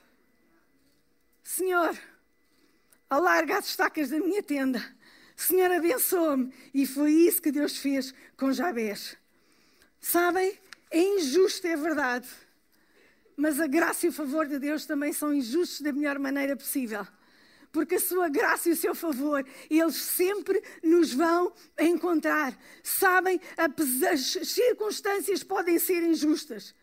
Senhor, 1.58 1.98
alarga 3.10 3.58
as 3.58 3.66
estacas 3.66 4.10
da 4.10 4.18
minha 4.22 4.42
tenda. 4.42 4.82
Senhor, 5.36 5.70
abençoa-me. 5.70 6.54
E 6.74 6.88
foi 6.88 7.12
isso 7.12 7.42
que 7.42 7.52
Deus 7.52 7.76
fez 7.76 8.14
com 8.38 8.54
Jabez. 8.54 9.18
Sabem? 10.00 10.58
É 10.90 10.98
injusto, 10.98 11.68
é 11.68 11.76
verdade. 11.76 12.30
Mas 13.36 13.60
a 13.60 13.68
graça 13.68 14.06
e 14.06 14.10
o 14.10 14.14
favor 14.14 14.48
de 14.48 14.60
Deus 14.60 14.86
também 14.86 15.12
são 15.12 15.34
injustos 15.34 15.82
da 15.82 15.92
melhor 15.92 16.18
maneira 16.20 16.56
possível. 16.56 17.06
porque 17.74 17.96
a 17.96 18.00
sua 18.00 18.30
graça 18.30 18.70
e 18.70 18.72
o 18.72 18.76
seu 18.76 18.94
favor, 18.96 19.46
eles 19.70 19.96
sempre 19.96 20.62
nos 20.82 21.14
vão 21.14 21.54
encontrar. 21.80 22.58
Sabem, 22.82 23.40
as 23.58 24.22
circunstâncias 24.48 25.44
podem 25.44 25.80
ser 25.80 26.02
injustas, 26.04 26.74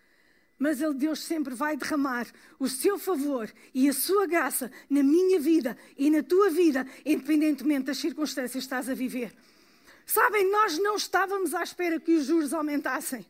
mas 0.59 0.81
ele, 0.81 0.95
Deus 0.95 1.23
sempre 1.23 1.55
vai 1.55 1.77
derramar 1.77 2.27
o 2.59 2.69
seu 2.69 2.99
favor 2.99 3.51
e 3.73 3.89
a 3.89 3.93
sua 3.93 4.27
graça 4.27 4.71
na 4.91 5.03
minha 5.03 5.39
vida 5.39 5.79
e 5.97 6.11
na 6.11 6.23
tua 6.23 6.51
vida, 6.51 6.87
independentemente 7.05 7.87
das 7.87 7.99
circunstâncias 7.99 8.53
que 8.53 8.59
estás 8.59 8.89
a 8.89 8.95
viver. 8.95 9.33
Sabem, 10.05 10.51
nós 10.51 10.79
não 10.79 10.97
estávamos 10.97 11.55
à 11.55 11.63
espera 11.63 12.01
que 12.01 12.17
os 12.17 12.25
juros 12.25 12.53
aumentassem. 12.53 13.25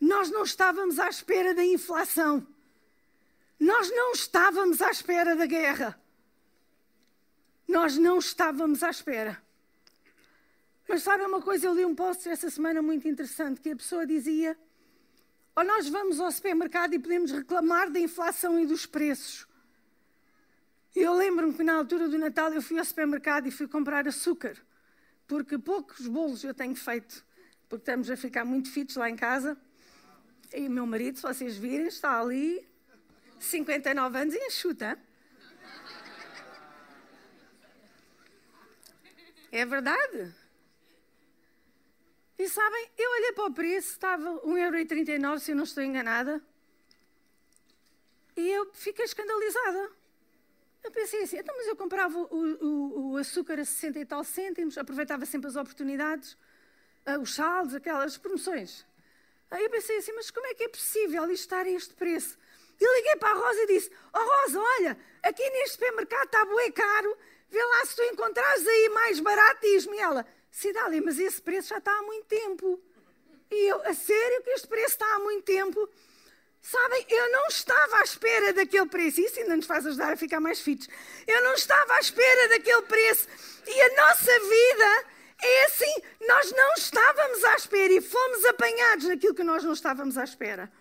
Nós 0.00 0.30
não 0.30 0.42
estávamos 0.42 0.98
à 0.98 1.08
espera 1.08 1.54
da 1.54 1.64
inflação. 1.64 2.46
Nós 3.58 3.88
não 3.90 4.12
estávamos 4.12 4.82
à 4.82 4.90
espera 4.90 5.34
da 5.34 5.46
guerra. 5.46 5.98
Nós 7.66 7.96
não 7.96 8.18
estávamos 8.18 8.82
à 8.82 8.90
espera. 8.90 9.42
Mas 10.86 11.02
sabe 11.02 11.24
uma 11.24 11.40
coisa? 11.40 11.66
Eu 11.66 11.74
li 11.74 11.84
um 11.84 11.94
post 11.94 12.28
essa 12.28 12.50
semana 12.50 12.82
muito 12.82 13.08
interessante 13.08 13.60
que 13.60 13.70
a 13.70 13.76
pessoa 13.76 14.06
dizia: 14.06 14.58
ou 15.56 15.64
nós 15.64 15.88
vamos 15.88 16.20
ao 16.20 16.30
supermercado 16.30 16.94
e 16.94 16.98
podemos 16.98 17.30
reclamar 17.30 17.90
da 17.90 18.00
inflação 18.00 18.58
e 18.58 18.66
dos 18.66 18.86
preços. 18.86 19.46
Eu 20.94 21.14
lembro-me 21.14 21.54
que 21.54 21.62
na 21.62 21.74
altura 21.74 22.08
do 22.08 22.18
Natal 22.18 22.52
eu 22.52 22.62
fui 22.62 22.78
ao 22.78 22.84
supermercado 22.84 23.46
e 23.46 23.50
fui 23.50 23.66
comprar 23.66 24.06
açúcar, 24.06 24.56
porque 25.26 25.58
poucos 25.58 26.06
bolos 26.06 26.44
eu 26.44 26.54
tenho 26.54 26.76
feito, 26.76 27.24
porque 27.68 27.82
estamos 27.82 28.10
a 28.10 28.16
ficar 28.16 28.44
muito 28.44 28.70
fitos 28.70 28.96
lá 28.96 29.08
em 29.08 29.16
casa. 29.16 29.56
E 30.52 30.68
o 30.68 30.70
meu 30.70 30.86
marido, 30.86 31.16
se 31.16 31.22
vocês 31.22 31.56
virem, 31.56 31.86
está 31.86 32.20
ali 32.20 32.66
59 33.40 34.18
anos 34.18 34.34
e 34.34 34.38
enxuta. 34.38 34.98
É 39.50 39.64
verdade. 39.64 40.34
E 42.38 42.48
sabem, 42.48 42.90
eu 42.98 43.10
olhei 43.10 43.32
para 43.32 43.44
o 43.44 43.54
preço, 43.54 43.90
estava 43.90 44.40
1,39€ 44.40 45.38
se 45.38 45.52
eu 45.52 45.56
não 45.56 45.64
estou 45.64 45.82
enganada. 45.82 46.42
E 48.36 48.48
eu 48.50 48.72
fiquei 48.72 49.04
escandalizada. 49.04 49.92
Eu 50.82 50.90
pensei 50.90 51.22
assim, 51.22 51.38
então, 51.38 51.56
mas 51.56 51.66
eu 51.66 51.76
comprava 51.76 52.18
o, 52.18 52.26
o, 52.26 53.12
o 53.12 53.16
açúcar 53.16 53.58
a 53.58 53.64
60 53.64 53.98
e 54.00 54.04
tal 54.04 54.22
cêntimos, 54.24 54.76
aproveitava 54.76 55.24
sempre 55.24 55.48
as 55.48 55.56
oportunidades, 55.56 56.36
uh, 57.06 57.20
os 57.22 57.34
saldos, 57.34 57.74
aquelas 57.74 58.18
promoções. 58.18 58.84
Aí 59.50 59.64
eu 59.64 59.70
pensei 59.70 59.96
assim, 59.98 60.12
mas 60.12 60.30
como 60.30 60.46
é 60.46 60.54
que 60.54 60.64
é 60.64 60.68
possível 60.68 61.24
isto 61.30 61.44
estar 61.44 61.64
a 61.64 61.70
este 61.70 61.94
preço? 61.94 62.36
E 62.78 62.96
liguei 62.96 63.16
para 63.16 63.30
a 63.30 63.40
Rosa 63.40 63.62
e 63.62 63.66
disse: 63.66 63.90
oh, 64.12 64.18
Rosa, 64.18 64.60
olha, 64.60 64.98
aqui 65.22 65.48
neste 65.50 65.74
supermercado 65.74 66.26
está 66.26 66.44
bué 66.44 66.70
caro, 66.72 67.16
vê 67.48 67.64
lá 67.64 67.86
se 67.86 67.96
tu 67.96 68.02
encontrares 68.02 68.66
aí 68.66 68.88
mais 68.90 69.20
barato, 69.20 69.60
diz-me 69.62 69.96
ela. 69.98 70.26
Cidália, 70.54 71.02
mas 71.04 71.18
esse 71.18 71.42
preço 71.42 71.70
já 71.70 71.78
está 71.78 71.90
há 71.90 72.02
muito 72.02 72.26
tempo. 72.26 72.80
E 73.50 73.70
eu, 73.70 73.82
a 73.82 73.92
sério 73.92 74.40
que 74.44 74.50
este 74.50 74.68
preço 74.68 74.92
está 74.92 75.16
há 75.16 75.18
muito 75.18 75.44
tempo? 75.44 75.88
Sabem, 76.62 77.04
eu 77.10 77.32
não 77.32 77.46
estava 77.48 77.96
à 77.96 78.02
espera 78.02 78.52
daquele 78.52 78.86
preço. 78.86 79.20
Isso 79.20 79.40
ainda 79.40 79.56
nos 79.56 79.66
faz 79.66 79.84
ajudar 79.84 80.12
a 80.12 80.16
ficar 80.16 80.38
mais 80.38 80.60
fitos. 80.60 80.88
Eu 81.26 81.42
não 81.42 81.54
estava 81.54 81.94
à 81.94 81.98
espera 81.98 82.48
daquele 82.50 82.82
preço. 82.82 83.26
E 83.66 83.80
a 83.82 83.96
nossa 83.96 84.32
vida 84.40 85.06
é 85.42 85.64
assim. 85.64 85.94
Nós 86.28 86.52
não 86.52 86.74
estávamos 86.74 87.44
à 87.44 87.56
espera 87.56 87.92
e 87.92 88.00
fomos 88.00 88.44
apanhados 88.44 89.06
naquilo 89.06 89.34
que 89.34 89.42
nós 89.42 89.64
não 89.64 89.72
estávamos 89.72 90.16
à 90.16 90.22
espera. 90.22 90.72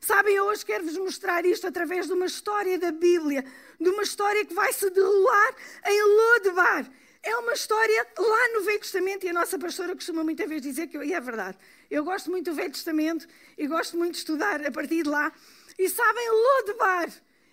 Sabem, 0.00 0.34
eu 0.34 0.46
hoje 0.46 0.64
quero-vos 0.64 0.96
mostrar 0.96 1.44
isto 1.44 1.66
através 1.66 2.06
de 2.06 2.14
uma 2.14 2.24
história 2.24 2.78
da 2.78 2.90
Bíblia, 2.90 3.44
de 3.78 3.90
uma 3.90 4.02
história 4.02 4.46
que 4.46 4.54
vai 4.54 4.72
se 4.72 4.88
derrolar 4.88 5.54
em 5.84 6.02
Lodebar. 6.02 6.90
É 7.22 7.36
uma 7.36 7.52
história 7.52 8.06
lá 8.16 8.48
no 8.54 8.62
Velho 8.62 8.80
Testamento 8.80 9.26
e 9.26 9.28
a 9.28 9.32
nossa 9.32 9.58
pastora 9.58 9.94
costuma 9.94 10.22
muitas 10.22 10.48
vezes 10.48 10.62
dizer 10.62 10.86
que 10.86 10.96
eu, 10.96 11.04
e 11.04 11.12
é 11.12 11.20
verdade. 11.20 11.58
Eu 11.90 12.04
gosto 12.04 12.30
muito 12.30 12.50
do 12.50 12.54
Velho 12.54 12.72
Testamento 12.72 13.26
e 13.56 13.66
gosto 13.66 13.96
muito 13.96 14.12
de 14.12 14.18
estudar 14.18 14.64
a 14.64 14.70
partir 14.70 15.02
de 15.02 15.08
lá. 15.08 15.32
E 15.78 15.88
sabem, 15.88 16.30
Lodebar 16.30 17.10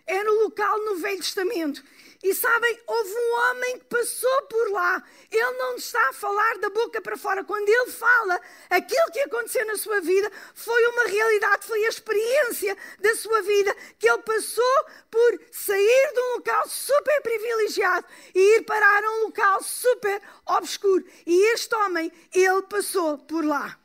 era 0.07 0.31
o 0.31 0.43
local 0.43 0.77
no 0.85 0.95
Velho 0.97 1.17
Testamento 1.17 1.83
e 2.25 2.33
sabem, 2.33 2.79
houve 2.87 3.13
um 3.13 3.35
homem 3.35 3.77
que 3.77 3.85
passou 3.85 4.41
por 4.49 4.71
lá. 4.71 5.03
Ele 5.31 5.51
não 5.59 5.75
está 5.75 6.09
a 6.09 6.13
falar 6.13 6.57
da 6.57 6.71
boca 6.71 6.99
para 6.99 7.15
fora. 7.15 7.43
Quando 7.43 7.69
ele 7.69 7.91
fala, 7.91 8.41
aquilo 8.67 9.11
que 9.11 9.19
aconteceu 9.19 9.63
na 9.67 9.75
sua 9.75 10.01
vida 10.01 10.31
foi 10.55 10.87
uma 10.87 11.03
realidade, 11.03 11.67
foi 11.67 11.85
a 11.85 11.89
experiência 11.89 12.75
da 12.99 13.15
sua 13.15 13.43
vida, 13.43 13.75
que 13.99 14.09
ele 14.09 14.23
passou 14.23 14.85
por 15.11 15.39
sair 15.51 16.13
de 16.13 16.19
um 16.19 16.33
local 16.37 16.67
super 16.67 17.21
privilegiado 17.21 18.07
e 18.33 18.57
ir 18.57 18.63
parar 18.63 19.03
a 19.03 19.11
um 19.11 19.23
local 19.25 19.61
super 19.61 20.19
obscuro. 20.47 21.05
E 21.27 21.53
este 21.53 21.75
homem, 21.75 22.11
ele 22.33 22.63
passou 22.63 23.19
por 23.19 23.45
lá. 23.45 23.84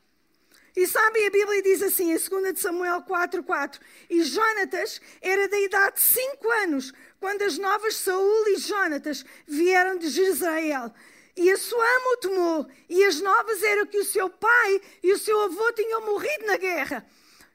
E 0.81 0.87
sabem, 0.87 1.27
a 1.27 1.31
Bíblia 1.31 1.61
diz 1.61 1.83
assim, 1.83 2.11
em 2.11 2.17
2 2.17 2.59
Samuel 2.59 3.03
4,4: 3.03 3.79
E 4.09 4.23
Jonatas 4.23 4.99
era 5.21 5.47
da 5.47 5.61
idade 5.61 5.97
de 5.97 6.01
5 6.01 6.51
anos 6.63 6.91
quando 7.21 7.43
as 7.43 7.59
novas 7.59 7.97
Saúl 7.97 8.49
e 8.49 8.57
Jonatas 8.57 9.23
vieram 9.47 9.99
de 9.99 10.09
Jezreel. 10.09 10.91
E 11.37 11.51
a 11.51 11.59
sua 11.59 11.85
ama 11.85 12.13
o 12.15 12.17
tomou, 12.17 12.67
e 12.89 13.05
as 13.05 13.21
novas 13.21 13.63
eram 13.63 13.85
que 13.85 13.99
o 13.99 14.05
seu 14.07 14.31
pai 14.31 14.81
e 15.03 15.13
o 15.13 15.19
seu 15.19 15.39
avô 15.43 15.71
tinham 15.73 16.01
morrido 16.01 16.47
na 16.47 16.57
guerra. 16.57 17.07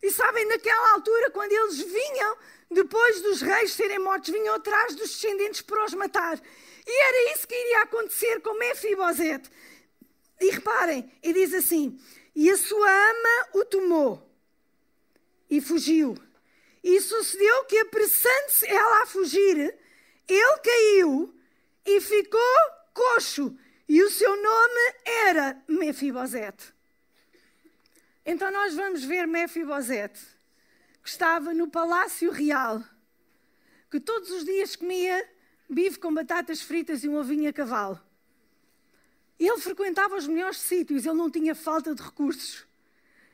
E 0.04 0.12
sabem, 0.12 0.46
naquela 0.46 0.94
altura, 0.94 1.32
quando 1.32 1.52
eles 1.52 1.80
vinham, 1.80 2.38
depois 2.70 3.22
dos 3.22 3.42
reis 3.42 3.74
serem 3.74 3.98
mortos, 3.98 4.30
vinham 4.30 4.54
atrás 4.54 4.94
dos 4.94 5.10
descendentes 5.10 5.62
para 5.62 5.84
os 5.84 5.96
matar. 5.96 6.40
E 6.86 7.04
era 7.08 7.34
isso 7.34 7.48
que 7.48 7.56
iria 7.56 7.82
acontecer 7.82 8.40
com 8.42 8.54
Mefibosete. 8.54 9.50
E 10.40 10.52
reparem, 10.52 11.12
e 11.24 11.34
diz 11.34 11.56
assim: 11.56 12.00
E 12.36 12.52
a 12.52 12.58
sua 12.58 12.90
ama 12.90 13.48
o 13.54 13.66
tomou 13.66 14.30
e 15.50 15.62
fugiu. 15.62 16.18
E 16.84 17.00
sucedeu 17.02 17.66
que, 17.66 17.78
apressando-se 17.80 18.68
ela 18.68 19.04
a 19.04 19.06
fugir, 19.06 19.76
ele 20.28 20.58
caiu 20.64 21.34
e 21.86 22.02
ficou 22.02 22.42
coxo. 22.94 23.58
E 23.88 24.04
o 24.04 24.10
seu 24.10 24.36
nome 24.42 24.96
era 25.06 25.64
Mefibosete. 25.68 26.74
Então 28.26 28.52
nós 28.52 28.76
vamos 28.76 29.04
ver 29.04 29.28
Mefibosete, 29.28 30.20
que 31.04 31.10
estava 31.10 31.54
no 31.54 31.70
palácio 31.70 32.32
real, 32.32 32.84
que 33.90 34.00
todos 34.00 34.32
os 34.32 34.44
dias 34.44 34.76
comia 34.76 35.28
bife 35.70 36.00
com 36.00 36.14
batatas 36.14 36.62
fritas 36.62 37.04
e 37.04 37.10
um 37.10 37.16
ovinho 37.18 37.50
a 37.50 37.54
cavalo. 37.54 38.00
Ele 39.40 39.58
frequentava 39.60 40.16
os 40.16 40.28
melhores 40.28 40.60
sítios, 40.60 41.06
ele 41.06 41.16
não 41.16 41.30
tinha 41.30 41.54
falta 41.54 41.94
de 41.94 42.02
recursos. 42.02 42.66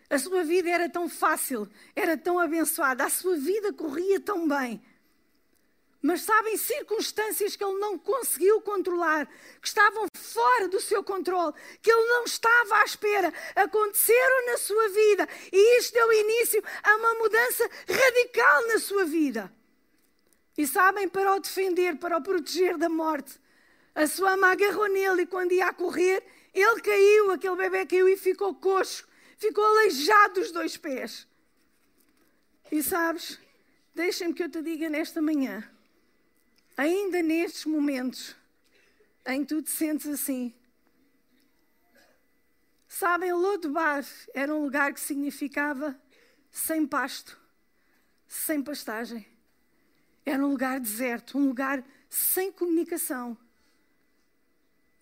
A 0.09 0.17
sua 0.17 0.43
vida 0.43 0.69
era 0.69 0.89
tão 0.89 1.07
fácil, 1.07 1.69
era 1.95 2.17
tão 2.17 2.37
abençoada, 2.39 3.05
a 3.05 3.09
sua 3.09 3.37
vida 3.37 3.71
corria 3.71 4.19
tão 4.19 4.47
bem. 4.47 4.81
Mas 6.01 6.21
sabem, 6.21 6.57
circunstâncias 6.57 7.55
que 7.55 7.63
ele 7.63 7.77
não 7.77 7.97
conseguiu 7.97 8.59
controlar, 8.61 9.27
que 9.61 9.67
estavam 9.67 10.07
fora 10.17 10.67
do 10.67 10.81
seu 10.81 11.03
controle, 11.03 11.53
que 11.81 11.91
ele 11.91 12.07
não 12.07 12.23
estava 12.23 12.77
à 12.77 12.83
espera, 12.83 13.31
aconteceram 13.55 14.47
na 14.47 14.57
sua 14.57 14.89
vida. 14.89 15.29
E 15.51 15.77
isto 15.77 15.93
deu 15.93 16.11
início 16.11 16.63
a 16.81 16.95
uma 16.95 17.13
mudança 17.13 17.69
radical 17.87 18.67
na 18.67 18.79
sua 18.79 19.05
vida. 19.05 19.53
E 20.57 20.65
sabem, 20.65 21.07
para 21.07 21.35
o 21.35 21.39
defender, 21.39 21.97
para 21.97 22.17
o 22.17 22.23
proteger 22.23 22.77
da 22.77 22.89
morte, 22.89 23.39
a 23.93 24.07
sua 24.07 24.33
ama 24.33 24.51
agarrou 24.51 24.87
nele 24.87 25.23
e 25.23 25.27
quando 25.27 25.51
ia 25.51 25.67
a 25.67 25.73
correr, 25.73 26.23
ele 26.53 26.81
caiu, 26.81 27.31
aquele 27.31 27.55
bebê 27.55 27.85
caiu 27.85 28.07
e 28.07 28.17
ficou 28.17 28.55
coxo 28.55 29.09
ficou 29.41 29.65
aleijado 29.65 30.35
dos 30.35 30.51
dois 30.51 30.77
pés. 30.77 31.27
E 32.71 32.83
sabes, 32.83 33.39
deixem-me 33.93 34.35
que 34.35 34.43
eu 34.43 34.49
te 34.49 34.61
diga 34.61 34.87
nesta 34.87 35.19
manhã, 35.19 35.67
ainda 36.77 37.23
nestes 37.23 37.65
momentos 37.65 38.35
em 39.25 39.41
que 39.41 39.47
tu 39.47 39.63
te 39.63 39.71
sentes 39.71 40.07
assim, 40.07 40.53
sabem, 42.87 43.33
Lodebar 43.33 44.05
era 44.31 44.53
um 44.53 44.63
lugar 44.63 44.93
que 44.93 44.99
significava 44.99 45.99
sem 46.51 46.85
pasto, 46.85 47.39
sem 48.27 48.61
pastagem. 48.61 49.27
Era 50.23 50.45
um 50.45 50.51
lugar 50.51 50.79
deserto, 50.79 51.35
um 51.35 51.47
lugar 51.47 51.83
sem 52.07 52.51
comunicação. 52.51 53.35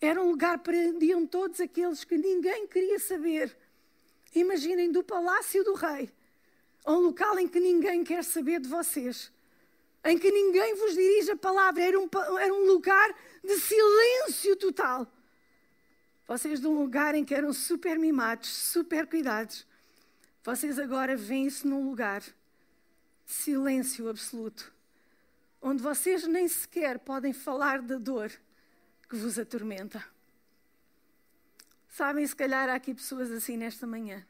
Era 0.02 0.22
um 0.22 0.32
lugar 0.32 0.60
para 0.60 0.76
onde 0.76 1.08
iam 1.08 1.26
todos 1.26 1.60
aqueles 1.60 2.04
que 2.04 2.18
ninguém 2.18 2.68
queria 2.68 3.00
saber 3.00 3.56
Imaginem 4.34 4.92
do 4.92 5.04
palácio 5.04 5.64
do 5.64 5.74
rei 5.74 6.12
a 6.86 6.94
um 6.94 7.00
local 7.00 7.38
em 7.38 7.48
que 7.48 7.60
ninguém 7.60 8.04
quer 8.04 8.24
saber 8.24 8.60
de 8.60 8.70
vocês, 8.70 9.32
em 10.04 10.18
que 10.18 10.32
ninguém 10.32 10.76
vos 10.76 10.94
dirige 10.94 11.32
a 11.32 11.36
palavra, 11.36 11.84
era 11.84 12.00
um, 12.00 12.10
era 12.40 12.54
um 12.54 12.66
lugar 12.66 13.14
de 13.44 13.60
silêncio 13.60 14.56
total. 14.56 15.06
Vocês 16.26 16.62
de 16.62 16.68
um 16.68 16.80
lugar 16.80 17.16
em 17.16 17.26
que 17.26 17.36
eram 17.36 17.52
super 17.52 18.00
mimados, 18.00 18.50
super 18.50 19.06
cuidados, 19.08 19.68
vocês 20.44 20.80
agora 20.80 21.18
veem-se 21.18 21.68
num 21.68 21.90
lugar 21.90 22.22
de 22.22 22.34
silêncio 23.34 24.08
absoluto, 24.08 24.74
onde 25.62 25.84
vocês 25.84 26.26
nem 26.26 26.48
sequer 26.48 27.00
podem 27.00 27.34
falar 27.34 27.82
da 27.82 27.98
dor 27.98 28.32
que 29.10 29.16
vos 29.16 29.40
atormenta. 29.40 30.06
Sabem, 31.90 32.26
se 32.26 32.36
calhar 32.36 32.70
há 32.70 32.76
aqui 32.76 32.94
pessoas 32.94 33.32
assim 33.32 33.58
nesta 33.58 33.88
manhã. 33.88 34.26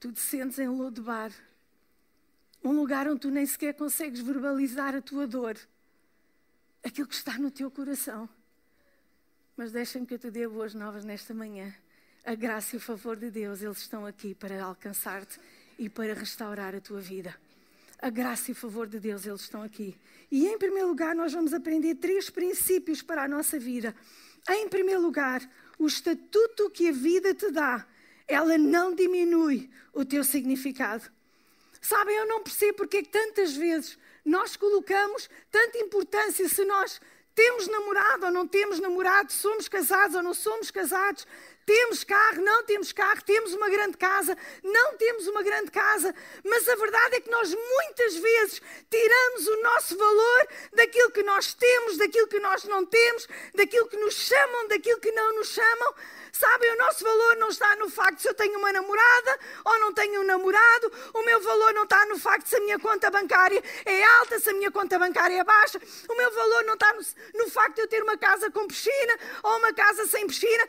Tu 0.00 0.10
te 0.12 0.20
sentes 0.20 0.58
em 0.58 0.68
Lodebar, 0.68 1.30
um 2.64 2.72
lugar 2.72 3.06
onde 3.06 3.20
tu 3.20 3.30
nem 3.30 3.44
sequer 3.44 3.74
consegues 3.74 4.20
verbalizar 4.20 4.94
a 4.94 5.02
tua 5.02 5.26
dor, 5.26 5.56
aquilo 6.82 7.06
que 7.06 7.14
está 7.14 7.38
no 7.38 7.50
teu 7.50 7.70
coração. 7.70 8.28
Mas 9.56 9.72
deixa-me 9.72 10.06
que 10.06 10.14
eu 10.14 10.18
te 10.18 10.30
dê 10.30 10.48
boas 10.48 10.74
novas 10.74 11.04
nesta 11.04 11.34
manhã. 11.34 11.74
A 12.24 12.34
graça 12.34 12.76
e 12.76 12.78
o 12.78 12.80
favor 12.80 13.16
de 13.16 13.30
Deus, 13.30 13.60
eles 13.60 13.78
estão 13.78 14.06
aqui 14.06 14.34
para 14.34 14.62
alcançar-te 14.62 15.38
e 15.78 15.88
para 15.88 16.14
restaurar 16.14 16.74
a 16.74 16.80
tua 16.80 17.00
vida. 17.00 17.34
A 18.00 18.10
graça 18.10 18.50
e 18.50 18.52
o 18.52 18.56
favor 18.56 18.86
de 18.86 19.00
Deus, 19.00 19.26
eles 19.26 19.40
estão 19.40 19.62
aqui. 19.62 19.96
E 20.30 20.46
em 20.46 20.56
primeiro 20.56 20.88
lugar, 20.88 21.14
nós 21.14 21.32
vamos 21.32 21.52
aprender 21.52 21.96
três 21.96 22.30
princípios 22.30 23.02
para 23.02 23.24
a 23.24 23.28
nossa 23.28 23.58
vida. 23.58 23.94
Em 24.48 24.68
primeiro 24.68 25.00
lugar, 25.00 25.42
o 25.78 25.86
estatuto 25.86 26.70
que 26.70 26.88
a 26.88 26.92
vida 26.92 27.34
te 27.34 27.50
dá, 27.50 27.84
ela 28.26 28.56
não 28.56 28.94
diminui 28.94 29.68
o 29.92 30.04
teu 30.04 30.22
significado. 30.22 31.10
Sabem, 31.80 32.16
eu 32.16 32.26
não 32.26 32.42
percebo 32.42 32.78
porque 32.78 32.98
é 32.98 33.02
que 33.02 33.08
tantas 33.08 33.56
vezes 33.56 33.98
nós 34.24 34.56
colocamos 34.56 35.28
tanta 35.50 35.78
importância 35.78 36.48
se 36.48 36.64
nós 36.64 37.00
temos 37.34 37.68
namorado 37.68 38.26
ou 38.26 38.32
não 38.32 38.46
temos 38.46 38.78
namorado, 38.78 39.32
somos 39.32 39.68
casados 39.68 40.14
ou 40.16 40.22
não 40.22 40.34
somos 40.34 40.70
casados, 40.70 41.26
temos 41.68 42.02
carro, 42.02 42.40
não 42.40 42.64
temos 42.64 42.92
carro, 42.92 43.22
temos 43.26 43.52
uma 43.52 43.68
grande 43.68 43.98
casa, 43.98 44.34
não 44.64 44.96
temos 44.96 45.26
uma 45.26 45.42
grande 45.42 45.70
casa, 45.70 46.14
mas 46.42 46.66
a 46.66 46.74
verdade 46.76 47.16
é 47.16 47.20
que 47.20 47.30
nós 47.30 47.54
muitas 47.54 48.14
vezes 48.16 48.62
tiramos 48.88 49.46
o 49.46 49.62
nosso 49.62 49.98
valor 49.98 50.48
daquilo 50.72 51.10
que 51.10 51.22
nós 51.22 51.52
temos, 51.52 51.98
daquilo 51.98 52.26
que 52.26 52.40
nós 52.40 52.64
não 52.64 52.86
temos, 52.86 53.28
daquilo 53.54 53.86
que 53.86 53.98
nos 53.98 54.14
chamam, 54.14 54.66
daquilo 54.68 54.98
que 54.98 55.12
não 55.12 55.34
nos 55.34 55.48
chamam. 55.48 55.94
Sabem, 56.32 56.70
o 56.72 56.78
nosso 56.78 57.02
valor 57.04 57.36
não 57.36 57.48
está 57.48 57.74
no 57.76 57.90
facto 57.90 58.20
se 58.20 58.28
eu 58.28 58.34
tenho 58.34 58.58
uma 58.58 58.72
namorada 58.72 59.38
ou 59.64 59.80
não 59.80 59.92
tenho 59.92 60.20
um 60.20 60.24
namorado. 60.24 60.92
O 61.12 61.22
meu 61.22 61.40
valor 61.40 61.74
não 61.74 61.82
está 61.82 62.06
no 62.06 62.18
facto 62.18 62.46
se 62.46 62.56
a 62.56 62.60
minha 62.60 62.78
conta 62.78 63.10
bancária 63.10 63.62
é 63.84 64.04
alta, 64.04 64.38
se 64.38 64.50
a 64.50 64.52
minha 64.52 64.70
conta 64.70 64.98
bancária 64.98 65.40
é 65.40 65.44
baixa. 65.44 65.80
O 66.08 66.14
meu 66.14 66.30
valor 66.32 66.64
não 66.64 66.74
está 66.74 66.92
no, 66.92 67.00
no 67.34 67.50
facto 67.50 67.76
de 67.76 67.80
eu 67.82 67.88
ter 67.88 68.02
uma 68.02 68.16
casa 68.16 68.50
com 68.50 68.66
piscina 68.68 69.18
ou 69.42 69.58
uma 69.58 69.72
casa 69.74 70.06
sem 70.06 70.26
piscina. 70.26 70.66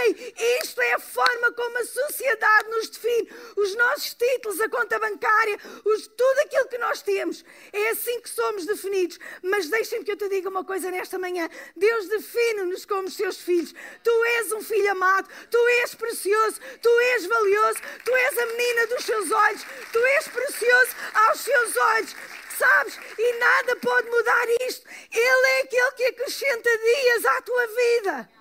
Ei, 0.00 0.34
isto 0.62 0.80
é 0.80 0.94
a 0.94 0.98
forma 0.98 1.52
como 1.52 1.78
a 1.78 1.84
sociedade 1.84 2.68
nos 2.70 2.88
define. 2.88 3.28
Os 3.56 3.74
nossos 3.76 4.14
títulos, 4.14 4.60
a 4.60 4.68
conta 4.68 4.98
bancária, 4.98 5.58
os, 5.84 6.06
tudo 6.08 6.38
aquilo 6.40 6.68
que 6.68 6.78
nós 6.78 7.02
temos. 7.02 7.44
É 7.72 7.90
assim 7.90 8.20
que 8.20 8.28
somos 8.28 8.66
definidos. 8.66 9.18
Mas 9.42 9.68
deixem-me 9.68 10.04
que 10.04 10.12
eu 10.12 10.16
te 10.16 10.28
diga 10.28 10.48
uma 10.48 10.64
coisa 10.64 10.90
nesta 10.90 11.18
manhã. 11.18 11.48
Deus 11.76 12.08
define-nos 12.08 12.84
como 12.84 13.10
seus 13.10 13.38
filhos. 13.38 13.74
Tu 14.02 14.24
és 14.24 14.52
um 14.52 14.62
filho 14.62 14.90
amado, 14.90 15.28
tu 15.50 15.58
és 15.82 15.94
precioso, 15.94 16.60
tu 16.82 17.00
és 17.14 17.26
valioso, 17.26 17.80
tu 18.04 18.14
és 18.14 18.38
a 18.38 18.46
menina 18.46 18.86
dos 18.86 19.04
seus 19.04 19.30
olhos, 19.30 19.62
tu 19.92 19.98
és 19.98 20.28
precioso 20.28 20.96
aos 21.14 21.40
seus 21.40 21.76
olhos 21.76 22.16
sabes? 22.60 22.98
E 23.18 23.38
nada 23.38 23.76
pode 23.76 24.10
mudar 24.10 24.46
isto. 24.68 24.86
Ele 25.10 25.46
é 25.46 25.62
aquele 25.62 25.92
que 25.92 26.04
acrescenta 26.04 26.70
dias 26.78 27.24
à 27.24 27.40
tua 27.40 27.66
vida. 27.66 28.39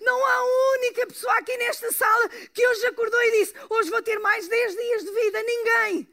Não 0.00 0.24
há 0.24 0.44
única 0.74 1.06
pessoa 1.06 1.34
aqui 1.34 1.56
nesta 1.56 1.90
sala 1.92 2.28
que 2.28 2.66
hoje 2.66 2.86
acordou 2.86 3.20
e 3.22 3.30
disse: 3.40 3.54
Hoje 3.68 3.90
vou 3.90 4.02
ter 4.02 4.18
mais 4.18 4.46
10 4.46 4.76
dias 4.76 5.04
de 5.04 5.10
vida. 5.10 5.42
Ninguém. 5.42 6.08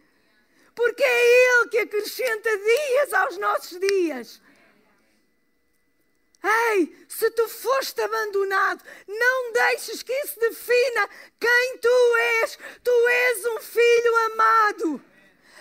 Porque 0.75 1.03
é 1.03 1.59
Ele 1.59 1.69
que 1.69 1.77
acrescenta 1.79 2.57
dias 2.57 3.13
aos 3.13 3.37
nossos 3.37 3.79
dias. 3.79 4.41
Ei, 6.43 6.93
se 7.07 7.31
tu 7.31 7.47
foste 7.47 8.01
abandonado, 8.01 8.83
não 9.07 9.53
deixes 9.53 10.03
que 10.03 10.11
isso 10.11 10.37
defina 10.39 11.09
quem 11.39 11.77
tu 11.77 12.15
és. 12.41 12.57
Tu 12.83 13.07
és 13.07 13.45
um 13.45 13.59
filho 13.59 14.15
amado. 14.31 15.01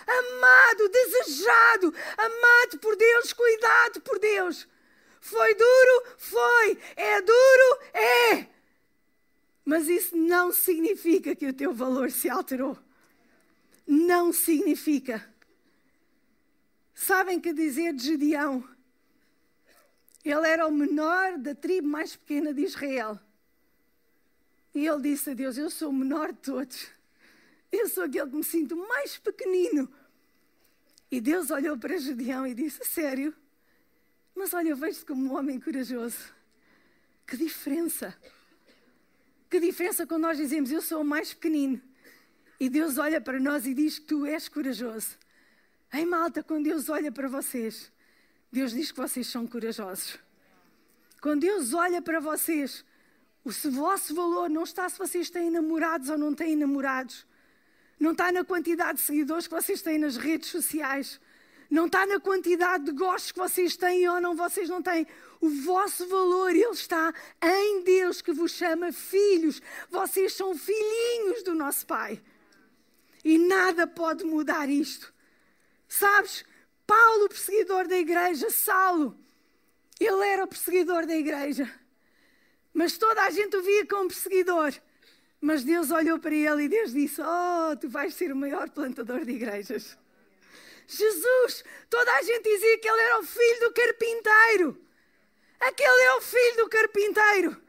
Amado, 0.05 0.89
desejado, 0.89 1.95
amado 2.17 2.79
por 2.79 2.97
Deus, 2.97 3.31
cuidado 3.31 4.01
por 4.01 4.19
Deus. 4.19 4.67
Foi 5.23 5.55
duro? 5.55 6.03
Foi. 6.17 6.77
É 6.97 7.21
duro? 7.21 7.79
É. 7.93 8.47
Mas 9.63 9.87
isso 9.87 10.17
não 10.17 10.51
significa 10.51 11.33
que 11.33 11.47
o 11.47 11.53
teu 11.53 11.73
valor 11.73 12.11
se 12.11 12.29
alterou. 12.29 12.77
Não 13.87 14.33
significa. 14.33 15.25
Sabem 16.93 17.39
que 17.39 17.53
dizer 17.53 17.93
de 17.93 18.03
Gedeão? 18.03 18.67
Ele 20.25 20.45
era 20.45 20.67
o 20.67 20.71
menor 20.71 21.37
da 21.37 21.55
tribo 21.55 21.87
mais 21.87 22.17
pequena 22.17 22.53
de 22.53 22.63
Israel. 22.63 23.17
E 24.75 24.85
ele 24.85 25.03
disse 25.03 25.29
a 25.29 25.33
Deus: 25.33 25.57
Eu 25.57 25.69
sou 25.69 25.89
o 25.89 25.93
menor 25.93 26.33
de 26.33 26.39
todos. 26.39 26.89
Eu 27.71 27.87
sou 27.87 28.03
aquele 28.03 28.29
que 28.29 28.35
me 28.35 28.43
sinto 28.43 28.75
mais 28.75 29.17
pequenino. 29.17 29.89
E 31.09 31.21
Deus 31.21 31.49
olhou 31.49 31.77
para 31.77 31.97
Gedeão 31.97 32.45
e 32.45 32.53
disse: 32.53 32.83
Sério? 32.83 33.33
Mas 34.35 34.53
olha, 34.53 34.69
eu 34.69 34.75
vejo-te 34.75 35.05
como 35.05 35.25
um 35.25 35.37
homem 35.37 35.59
corajoso. 35.59 36.33
Que 37.25 37.37
diferença! 37.37 38.15
Que 39.49 39.59
diferença 39.59 40.07
quando 40.07 40.23
nós 40.23 40.37
dizemos 40.37 40.71
eu 40.71 40.81
sou 40.81 41.01
o 41.01 41.05
mais 41.05 41.33
pequenino 41.33 41.79
e 42.59 42.69
Deus 42.69 42.97
olha 42.97 43.19
para 43.19 43.39
nós 43.39 43.67
e 43.67 43.73
diz 43.73 43.99
que 43.99 44.05
tu 44.05 44.25
és 44.25 44.47
corajoso. 44.47 45.17
Ei 45.91 46.05
malta, 46.05 46.41
quando 46.41 46.63
Deus 46.63 46.89
olha 46.89 47.11
para 47.11 47.27
vocês, 47.27 47.91
Deus 48.51 48.71
diz 48.71 48.91
que 48.91 48.97
vocês 48.97 49.27
são 49.27 49.45
corajosos. 49.45 50.17
Quando 51.21 51.41
Deus 51.41 51.73
olha 51.73 52.01
para 52.01 52.19
vocês, 52.19 52.83
o 53.43 53.51
vosso 53.71 54.15
valor 54.15 54.49
não 54.49 54.63
está 54.63 54.87
se 54.89 54.97
vocês 54.97 55.29
têm 55.29 55.51
namorados 55.51 56.09
ou 56.09 56.17
não 56.17 56.33
têm 56.33 56.55
namorados. 56.55 57.25
Não 57.99 58.11
está 58.11 58.31
na 58.31 58.43
quantidade 58.43 58.99
de 58.99 59.05
seguidores 59.05 59.47
que 59.47 59.53
vocês 59.53 59.81
têm 59.81 59.97
nas 59.97 60.17
redes 60.17 60.49
sociais. 60.49 61.19
Não 61.73 61.87
está 61.87 62.05
na 62.05 62.19
quantidade 62.19 62.83
de 62.83 62.91
gostos 62.91 63.31
que 63.31 63.39
vocês 63.39 63.75
têm 63.75 64.07
ou 64.07 64.21
não 64.21 64.35
vocês 64.35 64.69
não 64.69 64.79
têm. 64.79 65.07
O 65.41 65.49
vosso 65.49 66.07
valor, 66.07 66.51
ele 66.51 66.69
está 66.69 67.11
em 67.41 67.81
Deus 67.81 68.21
que 68.21 68.31
vos 68.31 68.51
chama 68.51 68.91
filhos. 68.91 69.59
Vocês 69.89 70.33
são 70.33 70.55
filhinhos 70.55 71.41
do 71.41 71.55
nosso 71.55 71.87
Pai. 71.87 72.21
E 73.25 73.39
nada 73.39 73.87
pode 73.87 74.23
mudar 74.23 74.69
isto. 74.69 75.11
Sabes, 75.87 76.45
Paulo, 76.85 77.27
perseguidor 77.27 77.87
da 77.87 77.97
igreja, 77.97 78.51
Saulo, 78.51 79.17
ele 79.99 80.27
era 80.27 80.43
o 80.43 80.47
perseguidor 80.47 81.07
da 81.07 81.15
igreja. 81.15 81.67
Mas 82.71 82.99
toda 82.99 83.23
a 83.23 83.31
gente 83.31 83.57
o 83.57 83.63
via 83.63 83.87
como 83.87 84.09
perseguidor. 84.09 84.75
Mas 85.41 85.63
Deus 85.63 85.89
olhou 85.89 86.19
para 86.19 86.35
ele 86.35 86.65
e 86.65 86.69
Deus 86.69 86.93
disse: 86.93 87.19
Oh, 87.19 87.75
tu 87.77 87.89
vais 87.89 88.13
ser 88.13 88.31
o 88.31 88.35
maior 88.35 88.69
plantador 88.69 89.25
de 89.25 89.31
igrejas. 89.31 89.97
Jesus, 90.87 91.63
toda 91.89 92.11
a 92.13 92.21
gente 92.21 92.43
dizia 92.43 92.77
que 92.77 92.89
ele 92.89 93.01
era 93.01 93.19
o 93.19 93.23
filho 93.23 93.59
do 93.61 93.73
carpinteiro. 93.73 94.77
Aquele 95.59 96.01
é 96.03 96.15
o 96.15 96.21
filho 96.21 96.57
do 96.57 96.69
carpinteiro. 96.69 97.63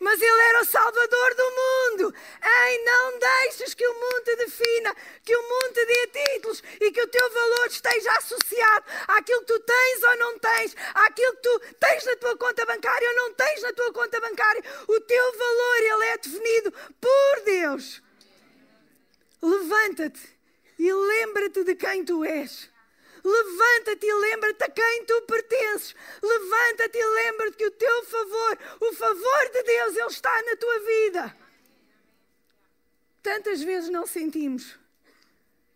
Mas 0.00 0.22
ele 0.22 0.40
era 0.40 0.62
o 0.62 0.64
salvador 0.64 1.34
do 1.34 1.50
mundo. 1.50 2.14
Ei, 2.42 2.84
não 2.84 3.18
deixes 3.18 3.74
que 3.74 3.86
o 3.86 3.94
mundo 3.94 4.22
te 4.24 4.36
defina, 4.36 4.96
que 5.24 5.34
o 5.34 5.42
mundo 5.42 5.72
te 5.72 5.86
dê 5.86 6.06
títulos 6.06 6.62
e 6.80 6.92
que 6.92 7.02
o 7.02 7.08
teu 7.08 7.30
valor 7.30 7.66
esteja 7.66 8.12
associado 8.12 8.86
àquilo 9.08 9.40
que 9.40 9.46
tu 9.46 9.60
tens 9.60 10.02
ou 10.04 10.16
não 10.18 10.38
tens, 10.38 10.76
àquilo 10.94 11.34
que 11.34 11.42
tu 11.42 11.60
tens 11.80 12.04
na 12.04 12.16
tua 12.16 12.36
conta 12.36 12.64
bancária 12.64 13.08
ou 13.08 13.16
não 13.16 13.34
tens 13.34 13.62
na 13.62 13.72
tua 13.72 13.92
conta 13.92 14.20
bancária. 14.20 14.62
O 14.86 15.00
teu 15.00 15.32
valor, 15.36 15.76
ele 15.78 16.04
é 16.04 16.18
definido 16.18 16.72
por 17.00 17.40
Deus. 17.44 18.02
Levanta-te 19.42 20.37
e 20.78 20.92
lembra-te 20.92 21.64
de 21.64 21.74
quem 21.74 22.04
tu 22.04 22.24
és. 22.24 22.70
Levanta-te 23.24 24.06
e 24.06 24.14
lembra-te 24.14 24.64
a 24.64 24.70
quem 24.70 25.04
tu 25.04 25.22
pertences. 25.22 25.94
Levanta-te 26.22 26.96
e 26.96 27.04
lembra-te 27.04 27.56
que 27.56 27.66
o 27.66 27.70
teu 27.72 28.04
favor, 28.04 28.58
o 28.80 28.92
favor 28.94 29.50
de 29.52 29.62
Deus, 29.64 29.96
ele 29.96 30.06
está 30.06 30.42
na 30.42 30.56
tua 30.56 30.78
vida. 30.80 31.36
Tantas 33.22 33.60
vezes 33.60 33.90
não 33.90 34.06
sentimos 34.06 34.78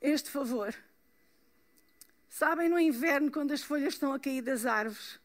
este 0.01 0.31
favor. 0.31 0.75
Sabem, 2.29 2.69
no 2.69 2.79
inverno, 2.79 3.31
quando 3.31 3.53
as 3.53 3.63
folhas 3.63 3.95
estão 3.95 4.13
a 4.13 4.19
cair 4.19 4.41
das 4.41 4.65
árvores, 4.65 5.21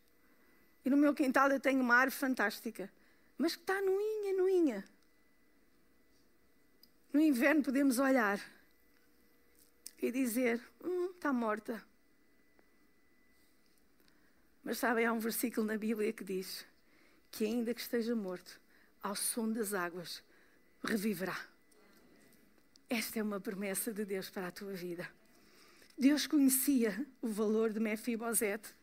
e 0.84 0.90
no 0.90 0.98
meu 0.98 1.14
quintal 1.14 1.50
eu 1.52 1.60
tenho 1.60 1.82
uma 1.82 1.96
árvore 1.96 2.20
fantástica, 2.20 2.92
mas 3.38 3.56
que 3.56 3.62
está 3.62 3.80
noinha, 3.80 4.34
noinha. 4.34 4.86
No 7.14 7.22
inverno 7.22 7.64
podemos 7.64 8.00
olhar 8.00 8.40
e 10.02 10.12
dizer: 10.12 10.62
hum, 10.84 11.12
está 11.16 11.34
morta. 11.34 11.84
Mas 14.64 14.80
sabem, 14.80 15.06
há 15.06 15.14
um 15.14 15.20
versículo 15.20 15.66
na 15.66 15.78
Bíblia 15.78 16.12
que 16.12 16.24
diz 16.24 16.66
que, 17.32 17.46
ainda 17.46 17.74
que 17.74 17.82
esteja 17.82 18.16
morto, 18.16 18.60
ao 19.02 19.16
som 19.16 19.52
das 19.52 19.74
águas, 19.74 20.22
reviverá. 20.84 21.40
Esta 22.90 23.20
é 23.20 23.24
uma 23.24 23.40
promessa 23.40 23.94
de 23.94 24.06
Deus 24.06 24.30
para 24.30 24.48
a 24.48 24.52
tua 24.52 24.74
vida. 24.74 25.10
Deus 25.98 26.28
conhecia 26.28 27.06
o 27.22 27.28
valor 27.28 27.72
de 27.72 27.80
Mefibosete. 27.80 28.74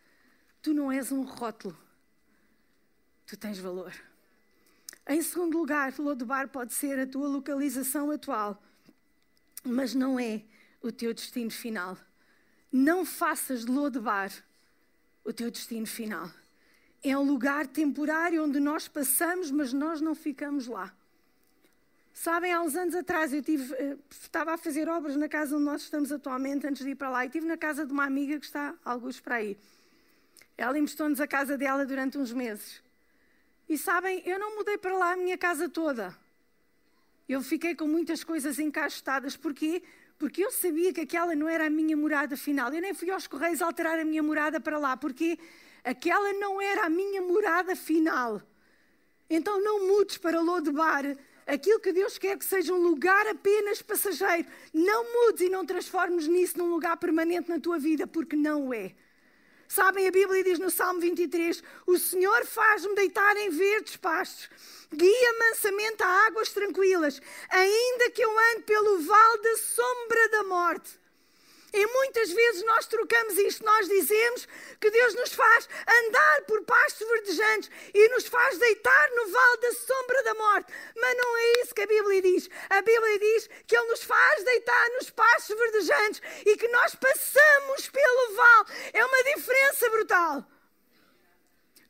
Tu 0.61 0.75
não 0.75 0.91
és 0.91 1.13
um 1.13 1.23
rótulo. 1.23 1.79
Tu 3.27 3.37
tens 3.37 3.59
valor. 3.59 3.95
Em 5.07 5.21
segundo 5.21 5.59
lugar, 5.59 5.95
Lodebar 5.99 6.49
pode 6.49 6.73
ser 6.73 6.99
a 6.99 7.07
tua 7.07 7.29
localização 7.29 8.11
atual, 8.11 8.63
mas 9.63 9.95
não 9.95 10.19
é 10.19 10.43
o 10.87 10.93
teu 10.93 11.15
destino 11.15 11.51
final. 11.51 11.97
Não 12.71 13.07
faças 13.07 13.65
de 13.65 13.71
Lodebar 13.71 14.31
o 15.25 15.33
teu 15.33 15.51
destino 15.51 15.87
final. 15.87 16.31
É 17.03 17.17
um 17.17 17.23
lugar 17.23 17.67
temporário 17.67 18.45
onde 18.45 18.61
nós 18.61 18.87
passamos, 18.87 19.51
mas 19.51 19.73
nós 19.73 20.01
não 20.03 20.15
ficamos 20.15 20.67
lá. 20.67 20.95
Sabem, 22.13 22.53
há 22.53 22.61
uns 22.61 22.77
anos 22.77 22.95
atrás 22.95 23.33
eu 23.33 23.43
tive, 23.43 23.75
eh, 23.75 23.97
estava 24.11 24.53
a 24.55 24.59
fazer 24.59 24.89
obras 24.89 25.17
na 25.17 25.29
casa 25.29 25.57
onde 25.57 25.65
nós 25.65 25.83
estamos 25.83 26.13
atualmente, 26.13 26.67
antes 26.67 26.85
de 26.85 26.91
ir 26.91 26.95
para 26.95 27.09
lá, 27.09 27.25
e 27.25 27.29
estive 27.29 27.47
na 27.47 27.57
casa 27.57 27.87
de 27.87 27.93
uma 27.93 28.05
amiga 28.05 28.39
que 28.39 28.47
está 28.47 28.75
alguns 28.85 29.19
para 29.19 29.37
aí. 29.37 29.59
Ela 30.57 30.79
emprestou-nos 30.79 31.21
a 31.21 31.27
casa 31.27 31.59
dela 31.59 31.85
durante 31.85 32.19
uns 32.19 32.33
meses. 32.33 32.83
E 33.69 33.79
sabem, 33.79 34.23
eu 34.27 34.39
não 34.39 34.57
mudei 34.57 34.77
para 34.77 34.97
lá 34.97 35.13
a 35.13 35.17
minha 35.17 35.37
casa 35.37 35.69
toda. 35.69 36.15
Eu 37.27 37.43
fiquei 37.43 37.75
com 37.75 37.89
muitas 37.89 38.23
coisas 38.23 38.59
encaixotadas. 38.59 39.37
Porquê? 39.37 39.83
Porque 40.19 40.45
eu 40.45 40.51
sabia 40.51 40.93
que 40.93 41.01
aquela 41.01 41.35
não 41.35 41.49
era 41.49 41.67
a 41.67 41.71
minha 41.71 41.97
morada 41.97 42.37
final. 42.37 42.73
Eu 42.73 42.81
nem 42.81 42.95
fui 42.95 43.11
aos 43.11 43.27
Correios 43.27 43.61
alterar 43.61 43.99
a 43.99 44.05
minha 44.05 44.23
morada 44.23 44.61
para 44.61 44.79
lá. 44.79 44.97
Porque 44.97 45.39
aquela 45.83 46.33
não 46.35 46.61
era 46.61 46.87
a 46.87 46.89
minha 46.89 47.21
morada 47.21 47.75
final. 47.75 48.41
Então 49.29 49.61
não 49.61 49.87
mudes 49.87 50.19
para 50.19 50.41
Lodebar 50.41 51.17
aquilo 51.47 51.81
que 51.81 51.93
Deus 51.93 52.19
quer 52.19 52.39
que 52.39 52.45
seja 52.45 52.73
um 52.73 52.83
lugar 52.83 53.27
apenas 53.27 53.83
passageiro. 53.83 54.47
Não 54.73 55.05
mudes 55.13 55.43
e 55.43 55.49
não 55.49 55.65
transformes 55.65 56.27
nisso 56.27 56.59
num 56.59 56.71
lugar 56.71 56.97
permanente 56.97 57.49
na 57.49 57.61
tua 57.61 57.79
vida, 57.79 58.07
porque 58.07 58.37
não 58.37 58.73
é. 58.73 58.95
Sabem, 59.69 60.07
a 60.07 60.11
Bíblia 60.11 60.45
diz 60.45 60.59
no 60.59 60.71
Salmo 60.71 61.01
23: 61.01 61.63
O 61.87 61.99
Senhor 61.99 62.45
faz-me 62.45 62.95
deitar 62.95 63.37
em 63.37 63.51
verdes 63.51 63.97
pastos, 63.97 64.49
guia 64.93 65.33
mansamente 65.39 66.03
a 66.03 66.27
águas 66.27 66.51
tranquilas, 66.51 67.21
ainda 67.51 68.11
que 68.11 68.23
eu 68.23 68.39
ande 68.53 68.63
pelo 68.63 69.01
vale 69.01 69.43
da 69.43 69.57
sombra 69.57 70.29
da 70.31 70.45
morte. 70.45 71.04
E 71.75 71.87
muitas 71.87 72.31
vezes 72.31 72.63
nós 72.63 72.87
trocamos 72.87 73.37
isto, 73.37 73.65
nós 73.65 73.89
dizemos 73.89 74.47
que 74.81 74.89
Deus 74.89 75.15
nos 75.17 75.33
faz 75.35 75.69
andar 76.07 76.43
por 76.43 76.63
pastos 76.63 77.05
verdejantes 77.09 77.69
e 77.93 78.09
nos 78.11 78.29
faz 78.29 78.59
deitar 78.59 79.11
no 79.11 79.27
vale 79.27 79.57
da 79.57 79.73
sombra 79.73 80.23
da 80.23 80.35
morte. 80.35 80.73
Mas 80.95 81.17
não 81.17 81.37
é 81.37 81.53
isso 81.63 81.75
que 81.75 81.83
a 81.83 81.87
Bíblia 81.87 82.23
diz. 82.23 82.49
A 82.71 82.81
Bíblia 82.81 83.19
diz 83.19 83.51
que 83.67 83.77
Ele 83.77 83.89
nos 83.89 84.05
faz 84.05 84.45
deitar 84.45 84.89
nos 84.91 85.11
pastos 85.11 85.59
verdejantes 85.59 86.23
e 86.47 86.57
que 86.57 86.69
nós 86.69 86.95
passamos 86.95 87.89
pelo 87.89 88.37
vale. 88.37 88.67
É 88.93 89.05
uma 89.05 89.25
diferença 89.25 89.91
brutal. 89.91 90.54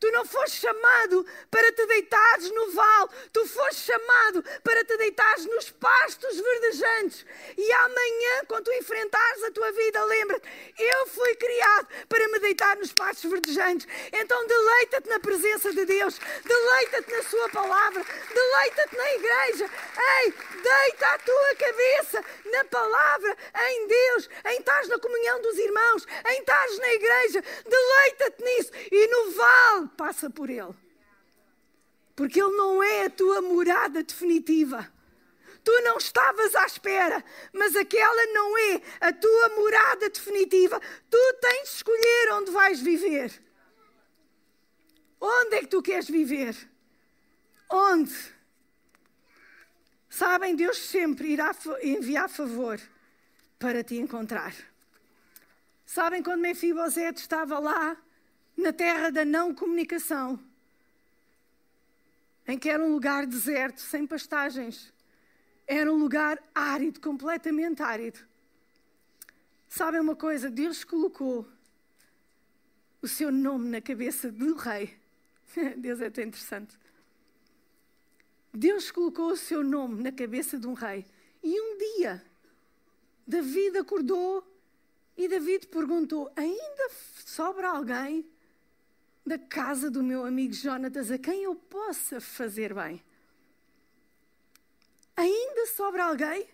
Tu 0.05 0.13
não 0.13 0.27
foste 0.27 0.61
chamado 0.61 1.25
para 1.51 1.73
te 1.73 1.87
deitares 1.87 2.51
no 2.51 2.73
vale, 2.73 3.09
tu 3.33 3.47
foste 3.47 3.91
chamado 3.91 4.45
para 4.63 4.85
te 4.85 4.99
deitares 4.99 5.47
nos 5.47 5.71
pastos 5.71 6.39
verdejantes. 6.39 7.25
E 7.57 7.73
amanhã, 7.73 8.45
quando 8.47 8.65
tu 8.65 8.73
enfrentares 8.75 9.45
a 9.45 9.51
tua 9.51 9.73
vida, 9.73 10.05
lembra-te: 10.05 10.47
eu 10.79 11.07
fui 11.07 11.35
criado 11.37 11.89
para 12.07 12.29
me 12.29 12.39
deitar 12.39 12.77
nos 12.77 12.93
pastos 12.93 13.31
verdejantes. 13.31 13.89
Então 14.13 14.47
deleita-te 14.47 15.09
na 15.09 15.21
presença 15.21 15.73
de 15.73 15.87
Deus, 15.87 16.21
deleita-te 16.45 17.11
na 17.11 17.23
Sua 17.23 17.49
palavra, 17.49 18.05
deleita-te 18.35 18.97
na 18.99 19.13
igreja. 19.15 19.71
Ei, 20.21 20.35
deita 20.53 21.07
a 21.07 21.19
tua 21.21 21.55
cabeça 21.55 22.25
na 22.45 22.65
palavra, 22.67 23.37
em 23.71 23.87
Deus, 23.87 24.29
em 24.49 24.59
estás 24.59 24.87
na 24.89 24.99
comunhão 24.99 25.41
dos 25.41 25.57
irmãos, 25.57 26.07
em 26.29 26.41
estás 26.41 26.79
na 26.79 26.93
igreja, 26.93 27.43
deleita-te 27.65 28.45
nisso. 28.45 28.71
E 28.93 29.07
no 29.07 29.31
vale 29.31 29.94
passa 29.95 30.29
por 30.29 30.51
ele. 30.51 30.75
Porque 32.15 32.41
ele 32.41 32.57
não 32.57 32.83
é 32.83 33.07
a 33.07 33.11
tua 33.11 33.41
morada 33.41 34.03
definitiva. 34.03 34.93
Tu 35.65 35.73
não 35.83 35.97
estavas 35.97 36.55
à 36.55 36.67
espera, 36.67 37.25
mas 37.53 37.75
aquela 37.75 38.27
não 38.33 38.59
é 38.59 38.83
a 39.01 39.13
tua 39.13 39.49
morada 39.51 40.11
definitiva. 40.11 40.79
Tu 41.11 41.35
tens 41.41 41.71
de 41.71 41.77
escolher 41.77 42.33
onde 42.35 42.51
vais 42.51 42.81
viver. 42.81 43.43
Onde 45.19 45.57
é 45.57 45.61
que 45.61 45.69
tu 45.69 45.81
queres 45.81 46.09
viver? 46.09 46.55
Onde? 47.71 48.15
Sabem, 50.11 50.55
Deus 50.55 50.79
sempre 50.79 51.33
irá 51.33 51.57
enviar 51.83 52.29
favor 52.29 52.79
para 53.59 53.83
te 53.83 53.97
encontrar. 53.97 54.55
Sabem 55.87 56.23
quando 56.23 56.43
Mefibosete 56.43 57.21
estava 57.21 57.59
lá 57.59 57.97
na 58.57 58.73
terra 58.73 59.11
da 59.11 59.25
não 59.25 59.55
comunicação, 59.55 60.39
em 62.47 62.59
que 62.59 62.69
era 62.69 62.83
um 62.85 62.93
lugar 62.93 63.27
deserto, 63.27 63.81
sem 63.81 64.07
pastagens, 64.07 64.93
era 65.67 65.93
um 65.93 65.97
lugar 65.97 66.43
árido, 66.55 67.01
completamente 67.01 67.83
árido. 67.83 68.21
Sabem 69.69 70.01
uma 70.01 70.15
coisa? 70.15 70.51
Deus 70.51 70.85
colocou 70.85 71.49
o 73.01 73.09
seu 73.09 73.33
nome 73.33 73.69
na 73.69 73.81
cabeça 73.81 74.31
do 74.31 74.55
rei. 74.55 74.97
Deus 75.77 76.01
é 76.01 76.11
tão 76.11 76.25
interessante. 76.25 76.79
Deus 78.53 78.91
colocou 78.91 79.33
o 79.33 79.37
seu 79.37 79.65
nome 79.65 80.03
na 80.03 80.13
cabeça 80.13 80.59
de 80.59 80.67
um 80.67 80.75
rei. 80.75 81.05
E 81.43 81.61
um 81.61 81.77
dia, 81.77 82.25
David 83.27 83.79
acordou 83.79 84.47
e 85.17 85.27
David 85.27 85.67
perguntou: 85.67 86.31
Ainda 86.37 86.91
sobra 87.25 87.71
alguém 87.71 88.25
da 89.27 89.39
casa 89.39 89.91
do 89.91 90.03
meu 90.03 90.25
amigo 90.25 90.53
Jonatas 90.53 91.11
a 91.11 91.19
quem 91.19 91.45
eu 91.45 91.55
possa 91.55 92.21
fazer 92.21 92.75
bem. 92.75 93.03
Ainda 95.17 95.67
sobra 95.67 96.05
alguém? 96.05 96.47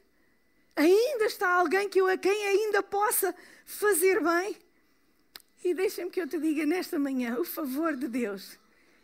Ainda 0.77 1.25
está 1.25 1.51
alguém 1.51 1.89
que 1.89 2.01
eu 2.01 2.07
a 2.07 2.17
quem 2.17 2.47
ainda 2.47 2.83
possa 2.83 3.35
fazer 3.67 4.23
bem? 4.23 4.57
E 5.65 5.75
deixem-me 5.75 6.11
que 6.11 6.21
eu 6.21 6.29
te 6.29 6.39
diga 6.39 6.65
nesta 6.65 6.99
manhã: 6.99 7.39
o 7.39 7.45
favor 7.45 7.97
de 7.97 8.09
Deus, 8.09 8.59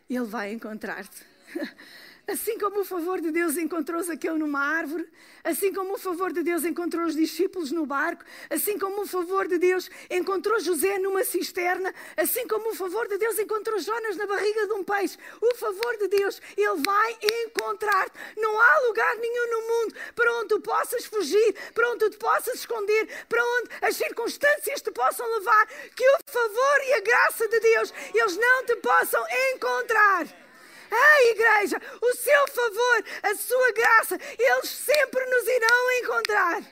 Ele 0.09 0.25
vai 0.25 0.51
encontrar-te. 0.51 1.25
Assim 2.27 2.59
como 2.59 2.81
o 2.81 2.83
favor 2.83 3.21
de 3.21 3.31
Deus 3.31 3.55
encontrou 3.55 4.03
Zaqueu 4.03 4.37
numa 4.37 4.59
árvore, 4.59 5.09
assim 5.45 5.73
como 5.73 5.93
o 5.93 5.97
favor 5.97 6.33
de 6.33 6.43
Deus 6.43 6.65
encontrou 6.65 7.05
os 7.05 7.15
discípulos 7.15 7.71
no 7.71 7.85
barco, 7.85 8.25
assim 8.49 8.77
como 8.77 9.03
o 9.03 9.07
favor 9.07 9.47
de 9.47 9.57
Deus 9.57 9.89
encontrou 10.09 10.59
José 10.59 10.99
numa 10.99 11.23
cisterna, 11.23 11.95
assim 12.17 12.45
como 12.45 12.71
o 12.71 12.75
favor 12.75 13.07
de 13.07 13.17
Deus 13.17 13.39
encontrou 13.39 13.79
Jonas 13.79 14.17
na 14.17 14.25
barriga 14.25 14.67
de 14.67 14.73
um 14.73 14.83
peixe, 14.83 15.17
o 15.41 15.55
favor 15.55 15.95
de 15.99 16.09
Deus, 16.09 16.41
Ele 16.57 16.81
vai 16.83 17.17
encontrar-te. 17.45 18.19
Não 18.35 18.59
há 18.59 18.77
lugar 18.87 19.15
nenhum 19.15 19.49
no 19.49 19.61
mundo 19.61 19.95
para 20.13 20.33
onde 20.39 20.49
tu 20.49 20.59
possas 20.59 21.05
fugir, 21.05 21.55
para 21.73 21.89
onde 21.91 21.99
tu 21.99 22.09
te 22.09 22.17
possas 22.17 22.55
esconder, 22.55 23.07
para 23.29 23.41
onde 23.41 23.69
as 23.81 23.95
circunstâncias 23.95 24.81
te 24.81 24.91
possam 24.91 25.25
levar, 25.37 25.65
que 25.95 26.05
o 26.05 26.17
favor 26.25 26.79
e 26.87 26.93
a 26.93 26.99
graça 26.99 27.47
de 27.47 27.59
Deus, 27.61 27.93
eles 28.13 28.35
não 28.35 28.65
te 28.65 28.75
possam 28.75 29.23
encontrar. 29.55 30.46
Ei, 30.91 31.31
igreja, 31.31 31.81
o 32.01 32.13
seu 32.15 32.47
favor, 32.47 33.03
a 33.23 33.35
sua 33.35 33.71
graça, 33.71 34.19
eles 34.37 34.69
sempre 34.69 35.25
nos 35.25 35.47
irão 35.47 35.91
encontrar. 36.03 36.63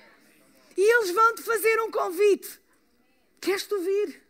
E 0.78 0.82
eles 0.82 1.12
vão 1.12 1.36
te 1.36 1.43
fazer 1.43 1.82
um 1.82 1.91
convite. 1.91 2.60
Queres 3.41 3.65
tu 3.65 3.80
vir? 3.80 4.21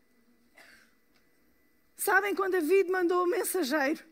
Sabem 1.97 2.35
quando 2.35 2.51
David 2.51 2.89
mandou 2.91 3.23
o 3.23 3.27
mensageiro? 3.27 4.03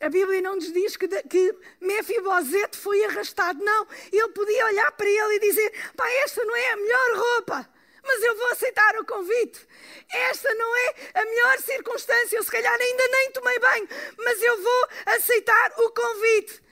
A 0.00 0.08
Bíblia 0.08 0.42
não 0.42 0.56
nos 0.56 0.72
diz 0.72 0.96
que, 0.96 1.08
que 1.08 1.54
Mefibosete 1.80 2.76
foi 2.76 3.02
arrastado. 3.04 3.62
Não, 3.62 3.86
ele 4.12 4.28
podia 4.28 4.66
olhar 4.66 4.92
para 4.92 5.08
ele 5.08 5.36
e 5.36 5.40
dizer: 5.40 5.72
Pá, 5.96 6.08
esta 6.24 6.44
não 6.44 6.56
é 6.56 6.72
a 6.72 6.76
melhor 6.76 7.16
roupa 7.16 7.75
mas 8.06 8.22
eu 8.22 8.36
vou 8.36 8.46
aceitar 8.52 8.96
o 8.98 9.04
convite. 9.04 9.66
Esta 10.12 10.54
não 10.54 10.76
é 10.76 10.94
a 11.14 11.24
melhor 11.24 11.58
circunstância, 11.58 12.36
eu 12.36 12.42
se 12.42 12.50
calhar 12.50 12.80
ainda 12.80 13.08
nem 13.08 13.30
tomei 13.32 13.58
banho, 13.58 13.88
mas 14.18 14.42
eu 14.42 14.62
vou 14.62 14.88
aceitar 15.06 15.72
o 15.78 15.90
convite. 15.90 16.62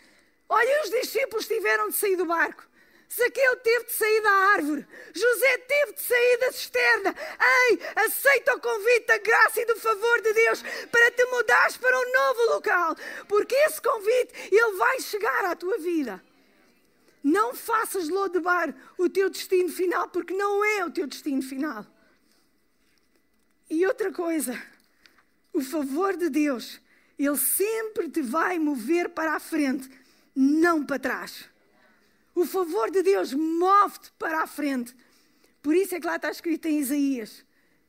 Olha, 0.48 0.82
os 0.84 0.90
discípulos 0.90 1.46
tiveram 1.46 1.88
de 1.88 1.96
sair 1.96 2.16
do 2.16 2.26
barco. 2.26 2.64
Zaqueu 3.12 3.56
teve 3.56 3.84
de 3.84 3.92
sair 3.92 4.20
da 4.22 4.30
árvore. 4.30 4.86
José 5.14 5.58
teve 5.58 5.92
de 5.92 6.02
sair 6.02 6.36
da 6.38 6.52
cisterna. 6.52 7.14
Ei, 7.68 7.80
aceita 7.96 8.56
o 8.56 8.60
convite 8.60 9.06
da 9.06 9.18
graça 9.18 9.60
e 9.60 9.66
do 9.66 9.76
favor 9.76 10.20
de 10.20 10.32
Deus 10.32 10.62
para 10.90 11.10
te 11.12 11.24
mudares 11.26 11.76
para 11.76 11.96
um 11.96 12.12
novo 12.12 12.42
local. 12.54 12.96
Porque 13.28 13.54
esse 13.54 13.80
convite, 13.80 14.50
ele 14.50 14.76
vai 14.76 15.00
chegar 15.00 15.44
à 15.44 15.54
tua 15.54 15.78
vida. 15.78 16.20
Não 17.24 17.54
faças 17.54 18.04
de 18.04 18.12
Lodebar 18.12 18.74
o 18.98 19.08
teu 19.08 19.30
destino 19.30 19.70
final, 19.70 20.10
porque 20.10 20.34
não 20.34 20.62
é 20.62 20.84
o 20.84 20.90
teu 20.90 21.06
destino 21.06 21.40
final. 21.40 21.86
E 23.70 23.86
outra 23.86 24.12
coisa, 24.12 24.62
o 25.50 25.62
favor 25.62 26.18
de 26.18 26.28
Deus, 26.28 26.78
Ele 27.18 27.38
sempre 27.38 28.10
te 28.10 28.20
vai 28.20 28.58
mover 28.58 29.08
para 29.08 29.34
a 29.34 29.40
frente, 29.40 29.90
não 30.36 30.84
para 30.84 30.98
trás. 30.98 31.48
O 32.34 32.44
favor 32.44 32.90
de 32.90 33.02
Deus 33.02 33.32
move-te 33.32 34.12
para 34.18 34.42
a 34.42 34.46
frente. 34.46 34.94
Por 35.62 35.74
isso 35.74 35.94
é 35.94 36.00
que 36.00 36.06
lá 36.06 36.16
está 36.16 36.30
escrito 36.30 36.66
em 36.66 36.78
Isaías. 36.78 37.42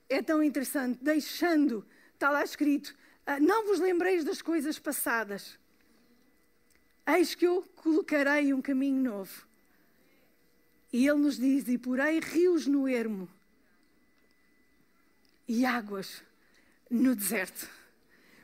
É 0.07 0.21
tão 0.21 0.41
interessante. 0.41 0.99
Deixando, 1.01 1.85
está 2.13 2.29
lá 2.29 2.41
escrito: 2.41 2.95
ah, 3.25 3.39
Não 3.39 3.65
vos 3.65 3.79
lembreis 3.79 4.23
das 4.23 4.41
coisas 4.41 4.79
passadas. 4.79 5.59
Eis 7.07 7.35
que 7.35 7.45
eu 7.45 7.61
colocarei 7.75 8.53
um 8.53 8.61
caminho 8.61 9.03
novo. 9.03 9.45
E 10.91 11.07
ele 11.07 11.19
nos 11.19 11.37
diz: 11.37 11.67
E 11.67 11.77
porei 11.77 12.19
rios 12.19 12.65
no 12.65 12.87
ermo 12.87 13.29
e 15.47 15.65
águas 15.65 16.23
no 16.89 17.15
deserto. 17.15 17.69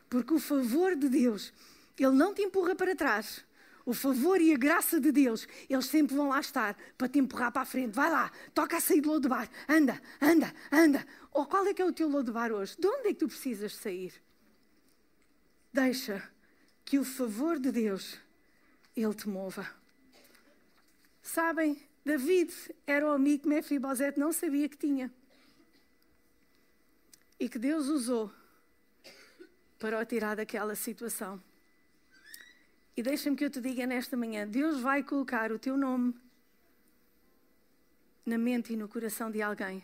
Porque 0.09 0.33
o 0.33 0.39
favor 0.39 0.95
de 0.95 1.09
Deus, 1.09 1.53
ele 1.97 2.11
não 2.11 2.33
te 2.33 2.41
empurra 2.41 2.75
para 2.75 2.95
trás. 2.95 3.43
O 3.83 3.93
favor 3.93 4.39
e 4.39 4.53
a 4.53 4.57
graça 4.57 4.99
de 4.99 5.11
Deus, 5.11 5.47
eles 5.67 5.85
sempre 5.85 6.15
vão 6.15 6.29
lá 6.29 6.39
estar 6.39 6.77
para 6.97 7.09
te 7.09 7.17
empurrar 7.17 7.51
para 7.51 7.63
a 7.63 7.65
frente. 7.65 7.95
Vai 7.95 8.11
lá, 8.11 8.31
toca 8.53 8.77
a 8.77 8.81
sair 8.81 9.01
do 9.01 9.09
lodo-bar. 9.09 9.49
Anda, 9.67 9.99
anda, 10.21 10.53
anda. 10.71 11.05
Ou 11.31 11.47
qual 11.47 11.65
é 11.65 11.73
que 11.73 11.81
é 11.81 11.85
o 11.85 11.91
teu 11.91 12.07
lodo-bar 12.07 12.51
hoje? 12.51 12.75
De 12.77 12.85
onde 12.85 13.07
é 13.07 13.13
que 13.13 13.19
tu 13.19 13.27
precisas 13.27 13.75
sair? 13.75 14.13
Deixa 15.73 16.21
que 16.85 16.99
o 16.99 17.05
favor 17.05 17.57
de 17.57 17.71
Deus, 17.71 18.19
ele 18.95 19.13
te 19.13 19.27
mova. 19.27 19.69
Sabem, 21.21 21.81
David 22.03 22.53
era 22.85 23.05
o 23.07 23.11
amigo 23.11 23.43
que 23.43 23.49
Mefibosete 23.49 24.19
não 24.19 24.31
sabia 24.31 24.67
que 24.67 24.77
tinha 24.77 25.11
e 27.39 27.47
que 27.47 27.59
Deus 27.59 27.87
usou 27.87 28.31
para 29.79 29.99
o 29.99 30.05
tirar 30.05 30.35
daquela 30.35 30.75
situação. 30.75 31.41
E 32.95 33.01
deixa-me 33.01 33.35
que 33.35 33.45
eu 33.45 33.49
te 33.49 33.61
diga 33.61 33.85
nesta 33.87 34.17
manhã: 34.17 34.47
Deus 34.47 34.81
vai 34.81 35.03
colocar 35.03 35.51
o 35.51 35.57
teu 35.57 35.77
nome 35.77 36.13
na 38.25 38.37
mente 38.37 38.73
e 38.73 38.77
no 38.77 38.87
coração 38.87 39.31
de 39.31 39.41
alguém 39.41 39.83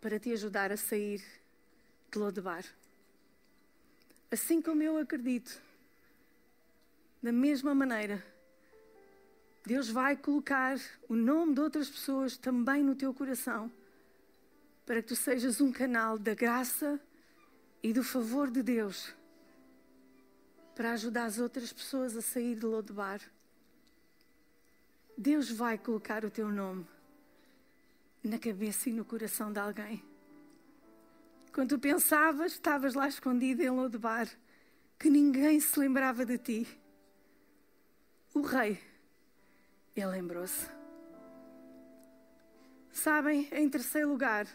para 0.00 0.18
te 0.18 0.32
ajudar 0.32 0.72
a 0.72 0.76
sair 0.76 1.22
de 2.10 2.18
Lodebar. 2.18 2.64
Assim 4.30 4.60
como 4.60 4.82
eu 4.82 4.96
acredito, 4.96 5.62
da 7.22 7.30
mesma 7.30 7.74
maneira, 7.74 8.24
Deus 9.64 9.88
vai 9.88 10.16
colocar 10.16 10.76
o 11.08 11.14
nome 11.14 11.54
de 11.54 11.60
outras 11.60 11.88
pessoas 11.88 12.36
também 12.36 12.82
no 12.82 12.96
teu 12.96 13.14
coração 13.14 13.70
para 14.84 15.00
que 15.00 15.08
tu 15.08 15.16
sejas 15.16 15.60
um 15.60 15.70
canal 15.70 16.18
da 16.18 16.34
graça 16.34 17.00
e 17.82 17.92
do 17.92 18.02
favor 18.02 18.50
de 18.50 18.62
Deus 18.62 19.14
para 20.74 20.92
ajudar 20.92 21.26
as 21.26 21.38
outras 21.38 21.72
pessoas 21.72 22.16
a 22.16 22.22
sair 22.22 22.56
de 22.56 22.66
Lodebar. 22.66 23.20
Deus 25.16 25.50
vai 25.50 25.78
colocar 25.78 26.24
o 26.24 26.30
teu 26.30 26.48
nome 26.48 26.84
na 28.24 28.38
cabeça 28.38 28.88
e 28.88 28.92
no 28.92 29.04
coração 29.04 29.52
de 29.52 29.60
alguém. 29.60 30.02
Quando 31.52 31.70
tu 31.70 31.78
pensavas, 31.78 32.52
estavas 32.52 32.94
lá 32.94 33.06
escondido 33.06 33.62
em 33.62 33.70
Lodebar, 33.70 34.28
que 34.98 35.10
ninguém 35.10 35.60
se 35.60 35.78
lembrava 35.78 36.24
de 36.24 36.38
ti. 36.38 36.81
O 38.34 38.40
rei, 38.40 38.80
ele 39.94 40.06
lembrou-se. 40.06 40.66
Sabem, 42.90 43.46
em 43.52 43.68
terceiro 43.68 44.08
lugar, 44.08 44.46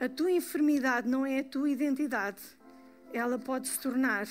a 0.00 0.08
tua 0.08 0.30
enfermidade 0.30 1.06
não 1.06 1.26
é 1.26 1.40
a 1.40 1.44
tua 1.44 1.68
identidade. 1.68 2.40
Ela 3.12 3.38
pode 3.38 3.68
se 3.68 3.78
tornar 3.78 4.26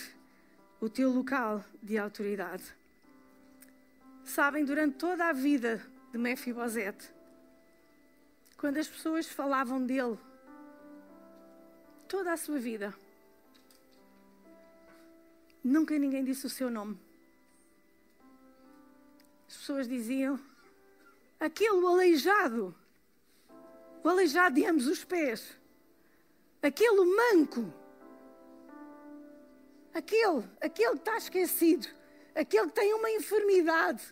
o 0.81 0.89
teu 0.89 1.11
local 1.11 1.63
de 1.83 1.99
autoridade. 1.99 2.63
Sabem, 4.23 4.65
durante 4.65 4.97
toda 4.97 5.29
a 5.29 5.33
vida 5.33 5.79
de 6.11 6.17
Mefibosete, 6.17 7.13
quando 8.57 8.77
as 8.77 8.87
pessoas 8.87 9.27
falavam 9.27 9.85
dele, 9.85 10.17
toda 12.07 12.33
a 12.33 12.37
sua 12.37 12.57
vida, 12.57 12.93
nunca 15.63 15.97
ninguém 15.99 16.23
disse 16.23 16.45
o 16.47 16.49
seu 16.49 16.71
nome. 16.71 17.02
As 19.53 19.57
pessoas 19.57 19.87
diziam: 19.87 20.39
aquele 21.39 21.85
aleijado 21.85 22.75
o 24.03 24.09
aleijado 24.09 24.55
de 24.55 24.65
ambos 24.65 24.87
os 24.87 25.05
pés, 25.05 25.57
aquele 26.61 27.05
manco, 27.05 27.71
aquele, 29.93 30.43
aquele 30.59 30.89
que 30.89 30.97
está 30.97 31.17
esquecido, 31.17 31.87
aquele 32.35 32.67
que 32.67 32.73
tem 32.73 32.93
uma 32.95 33.11
enfermidade, 33.11 34.03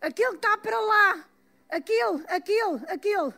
aquele 0.00 0.30
que 0.30 0.36
está 0.36 0.58
para 0.58 0.78
lá, 0.80 1.28
aquele, 1.70 2.24
aquele, 2.26 2.84
aquele. 2.88 3.32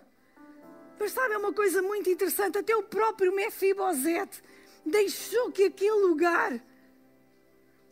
Mas 0.98 1.12
sabe 1.12 1.37
uma 1.37 1.52
coisa 1.52 1.83
muito 1.83 2.09
interessante? 2.09 2.59
Até 2.59 2.74
o 2.74 2.83
próprio 2.83 3.33
Mefibosete 3.35 4.42
deixou 4.85 5.52
que 5.52 5.64
aquele 5.64 6.07
lugar 6.07 6.61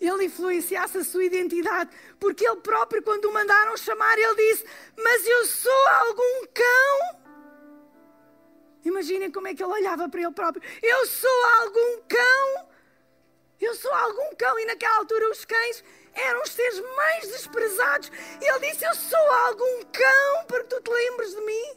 ele 0.09 0.25
influenciasse 0.25 0.99
a 0.99 1.05
sua 1.05 1.25
identidade, 1.25 1.91
porque 2.19 2.47
ele 2.47 2.61
próprio, 2.61 3.03
quando 3.03 3.27
o 3.27 3.33
mandaram 3.33 3.77
chamar, 3.77 4.19
ele 4.19 4.35
disse: 4.35 4.65
Mas 4.97 5.27
eu 5.27 5.45
sou 5.47 5.89
algum 5.89 6.47
cão 6.53 7.23
Imaginem 8.85 9.31
como 9.31 9.49
é 9.49 9.55
que 9.55 9.63
ele 9.63 9.73
olhava 9.73 10.09
para 10.09 10.21
ele 10.21 10.33
próprio. 10.33 10.63
Eu 10.83 11.07
sou 11.07 11.45
algum 11.61 12.03
cão. 12.09 12.69
Eu 13.61 13.75
sou 13.75 13.93
algum 13.93 14.35
cão. 14.37 14.59
E 14.59 14.65
naquela 14.67 14.99
altura 14.99 15.31
os 15.31 15.45
cães 15.45 15.85
eram 16.13 16.43
os 16.43 16.51
seres 16.51 16.81
mais 16.97 17.29
desprezados. 17.29 18.11
E 18.41 18.45
ele 18.45 18.71
disse: 18.71 18.85
Eu 18.85 18.95
sou 18.95 19.31
algum 19.47 19.83
cão 19.85 20.47
para 20.47 20.65
que 20.65 20.71
tu 20.71 20.83
te 20.83 20.91
lembres 20.91 21.35
de 21.35 21.41
mim. 21.43 21.77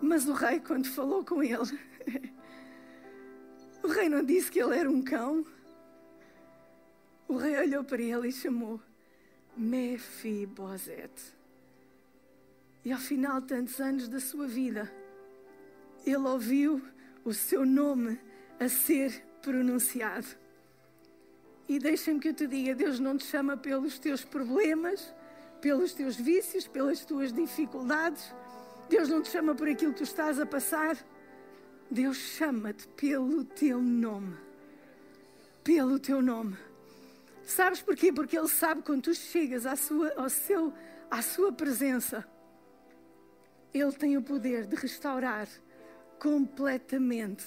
Mas 0.00 0.28
o 0.28 0.32
rei, 0.32 0.60
quando 0.60 0.88
falou 0.92 1.24
com 1.24 1.42
ele, 1.42 1.58
o 3.88 3.90
rei 3.90 4.06
não 4.06 4.22
disse 4.22 4.50
que 4.50 4.62
ele 4.62 4.78
era 4.78 4.90
um 4.90 5.00
cão. 5.00 5.46
O 7.26 7.36
rei 7.36 7.56
olhou 7.56 7.82
para 7.82 8.02
ele 8.02 8.28
e 8.28 8.32
chamou 8.32 8.78
Mefibosete. 9.56 11.34
E 12.84 12.92
ao 12.92 12.98
final 12.98 13.40
de 13.40 13.46
tantos 13.46 13.80
anos 13.80 14.06
da 14.06 14.20
sua 14.20 14.46
vida, 14.46 14.92
ele 16.04 16.16
ouviu 16.18 16.82
o 17.24 17.32
seu 17.32 17.64
nome 17.64 18.20
a 18.60 18.68
ser 18.68 19.24
pronunciado. 19.40 20.26
E 21.66 21.78
deixa-me 21.78 22.20
que 22.20 22.28
eu 22.28 22.34
te 22.34 22.46
diga: 22.46 22.74
Deus 22.74 23.00
não 23.00 23.16
te 23.16 23.24
chama 23.24 23.56
pelos 23.56 23.98
teus 23.98 24.22
problemas, 24.22 25.14
pelos 25.62 25.94
teus 25.94 26.16
vícios, 26.16 26.68
pelas 26.68 27.06
tuas 27.06 27.32
dificuldades. 27.32 28.34
Deus 28.90 29.08
não 29.08 29.22
te 29.22 29.30
chama 29.30 29.54
por 29.54 29.66
aquilo 29.66 29.92
que 29.92 29.98
tu 30.00 30.04
estás 30.04 30.38
a 30.38 30.44
passar. 30.44 30.94
Deus 31.90 32.16
chama-te 32.16 32.86
pelo 32.88 33.44
teu 33.44 33.80
nome. 33.80 34.36
Pelo 35.64 35.98
teu 35.98 36.22
nome. 36.22 36.56
Sabes 37.44 37.80
porquê? 37.80 38.12
Porque 38.12 38.38
Ele 38.38 38.48
sabe 38.48 38.82
quando 38.82 39.02
tu 39.04 39.14
chegas 39.14 39.64
à 39.66 39.76
sua, 39.76 40.12
ao 40.16 40.28
seu, 40.28 40.72
à 41.10 41.22
sua 41.22 41.52
presença 41.52 42.26
ele 43.72 43.92
tem 43.92 44.16
o 44.16 44.22
poder 44.22 44.66
de 44.66 44.76
restaurar 44.76 45.48
completamente 46.18 47.44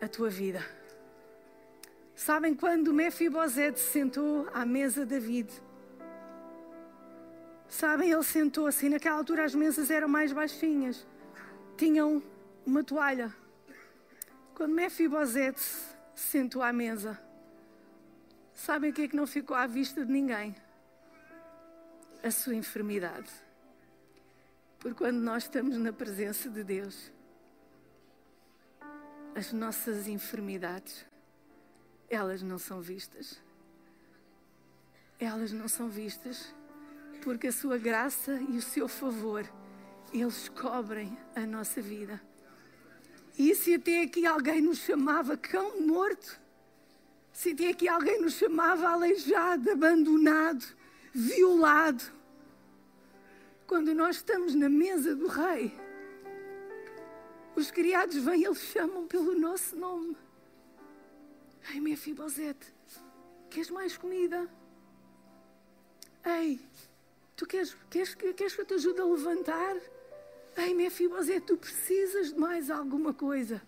a 0.00 0.08
tua 0.08 0.30
vida. 0.30 0.64
Sabem 2.14 2.54
quando 2.54 2.92
Mefibosete 2.92 3.80
se 3.80 3.92
sentou 3.92 4.48
à 4.52 4.64
mesa 4.64 5.04
de 5.04 5.18
David? 5.18 5.50
Sabem, 7.68 8.10
ele 8.10 8.22
sentou-se 8.22 8.84
e 8.84 8.88
naquela 8.88 9.16
altura 9.16 9.44
as 9.44 9.54
mesas 9.54 9.90
eram 9.90 10.08
mais 10.08 10.32
baixinhas. 10.32 11.06
Tinham 11.76 12.22
uma 12.66 12.84
toalha. 12.84 13.34
Quando 14.54 14.74
Mefibosete 14.74 15.60
se 15.60 15.92
sentou 16.14 16.62
à 16.62 16.72
mesa, 16.72 17.20
sabem 18.54 18.90
o 18.90 18.92
que 18.94 19.02
é 19.02 19.08
que 19.08 19.16
não 19.16 19.26
ficou 19.26 19.56
à 19.56 19.66
vista 19.66 20.04
de 20.04 20.12
ninguém? 20.12 20.54
A 22.22 22.30
sua 22.30 22.54
enfermidade. 22.54 23.30
Porque 24.78 24.98
quando 24.98 25.18
nós 25.18 25.44
estamos 25.44 25.76
na 25.76 25.92
presença 25.92 26.48
de 26.48 26.62
Deus, 26.62 27.10
as 29.34 29.52
nossas 29.52 30.08
enfermidades, 30.08 31.04
elas 32.08 32.42
não 32.42 32.58
são 32.58 32.80
vistas. 32.80 33.40
Elas 35.18 35.52
não 35.52 35.68
são 35.68 35.88
vistas 35.88 36.54
porque 37.20 37.48
a 37.48 37.52
sua 37.52 37.78
graça 37.78 38.40
e 38.48 38.56
o 38.56 38.62
seu 38.62 38.88
favor, 38.88 39.46
eles 40.12 40.48
cobrem 40.48 41.16
a 41.36 41.40
nossa 41.40 41.80
vida. 41.80 42.20
E 43.42 43.54
se 43.54 43.72
até 43.72 44.02
aqui 44.02 44.26
alguém 44.26 44.60
nos 44.60 44.80
chamava 44.80 45.34
cão 45.34 45.80
morto, 45.80 46.38
se 47.32 47.52
até 47.52 47.68
aqui 47.70 47.88
alguém 47.88 48.20
nos 48.20 48.34
chamava 48.34 48.86
aleijado, 48.90 49.70
abandonado, 49.70 50.62
violado, 51.14 52.04
quando 53.66 53.94
nós 53.94 54.16
estamos 54.16 54.54
na 54.54 54.68
mesa 54.68 55.16
do 55.16 55.26
rei, 55.26 55.72
os 57.56 57.70
criados 57.70 58.16
vêm 58.16 58.44
eles 58.44 58.58
chamam 58.58 59.06
pelo 59.06 59.34
nosso 59.38 59.74
nome. 59.74 60.14
Ei, 61.72 61.80
minha 61.80 61.96
Fibosete, 61.96 62.66
queres 63.48 63.70
mais 63.70 63.96
comida? 63.96 64.46
Ei, 66.26 66.60
Tu 67.40 67.46
queres, 67.46 67.74
queres, 67.88 68.14
queres 68.14 68.54
que 68.54 68.60
eu 68.60 68.66
te 68.66 68.74
ajude 68.74 69.00
a 69.00 69.04
levantar? 69.06 69.74
Ei, 70.56 70.74
Mefibosete, 70.74 71.46
tu 71.46 71.56
precisas 71.56 72.32
de 72.32 72.38
mais 72.38 72.70
alguma 72.70 73.14
coisa. 73.14 73.62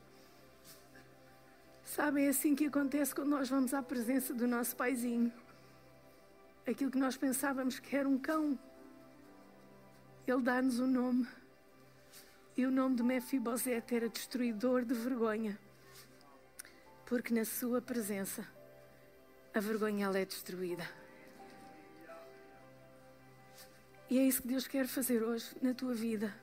Sabem, 1.85 2.27
é 2.27 2.29
assim 2.29 2.55
que 2.55 2.67
acontece 2.67 3.15
quando 3.15 3.29
nós 3.29 3.49
vamos 3.49 3.75
à 3.75 3.83
presença 3.83 4.33
do 4.33 4.47
nosso 4.47 4.75
paizinho. 4.75 5.33
Aquilo 6.67 6.91
que 6.91 6.99
nós 6.99 7.17
pensávamos 7.17 7.79
que 7.79 7.95
era 7.95 8.09
um 8.09 8.19
cão, 8.19 8.59
ele 10.27 10.41
dá-nos 10.41 10.79
um 10.81 10.87
nome. 10.87 11.27
E 12.57 12.67
o 12.67 12.71
nome 12.71 12.97
de 12.97 13.03
Mefibosete 13.03 13.95
era 13.95 14.09
destruidor 14.09 14.85
de 14.85 14.95
vergonha. 14.95 15.59
Porque 17.07 17.33
na 17.35 17.45
sua 17.45 17.81
presença 17.81 18.47
a 19.55 19.61
vergonha 19.61 20.07
ela 20.07 20.19
é 20.19 20.25
destruída. 20.25 20.89
E 24.09 24.19
é 24.19 24.23
isso 24.23 24.43
que 24.43 24.49
Deus 24.49 24.67
quer 24.67 24.87
fazer 24.87 25.23
hoje 25.23 25.55
na 25.61 25.75
tua 25.75 25.95
vida. 25.95 26.35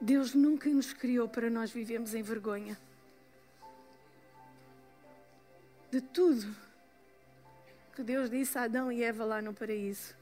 Deus 0.00 0.34
nunca 0.34 0.68
nos 0.68 0.92
criou 0.92 1.28
para 1.28 1.48
nós 1.48 1.70
vivermos 1.70 2.14
em 2.14 2.22
vergonha. 2.22 2.78
De 5.90 6.00
tudo 6.00 6.54
que 7.94 8.02
Deus 8.02 8.28
disse 8.28 8.58
a 8.58 8.64
Adão 8.64 8.92
e 8.92 9.02
Eva 9.02 9.24
lá 9.24 9.40
no 9.40 9.54
paraíso. 9.54 10.14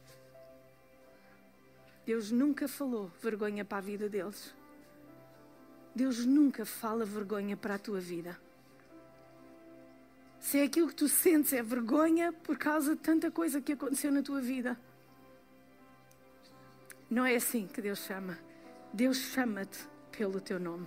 Deus 2.07 2.31
nunca 2.31 2.69
falou 2.69 3.11
vergonha 3.21 3.65
para 3.65 3.79
a 3.79 3.81
vida 3.81 4.09
deles. 4.09 4.55
Deus 5.95 6.25
nunca 6.25 6.65
fala 6.65 7.05
vergonha 7.05 7.57
para 7.57 7.75
a 7.75 7.79
tua 7.79 7.99
vida. 7.99 8.39
Se 10.39 10.59
é 10.59 10.65
aquilo 10.65 10.89
que 10.89 10.95
tu 10.95 11.09
sentes 11.09 11.53
é 11.53 11.63
vergonha 11.63 12.33
por 12.33 12.59
causa 12.59 12.95
de 12.95 13.01
tanta 13.01 13.31
coisa 13.31 13.61
que 13.61 13.73
aconteceu 13.73 14.13
na 14.13 14.23
tua 14.23 14.41
vida, 14.41 14.79
não 17.11 17.25
é 17.25 17.35
assim 17.35 17.67
que 17.67 17.81
Deus 17.81 18.01
chama. 18.01 18.39
Deus 18.95 19.17
chama-te 19.17 19.81
pelo 20.17 20.41
teu 20.41 20.61
nome. 20.61 20.87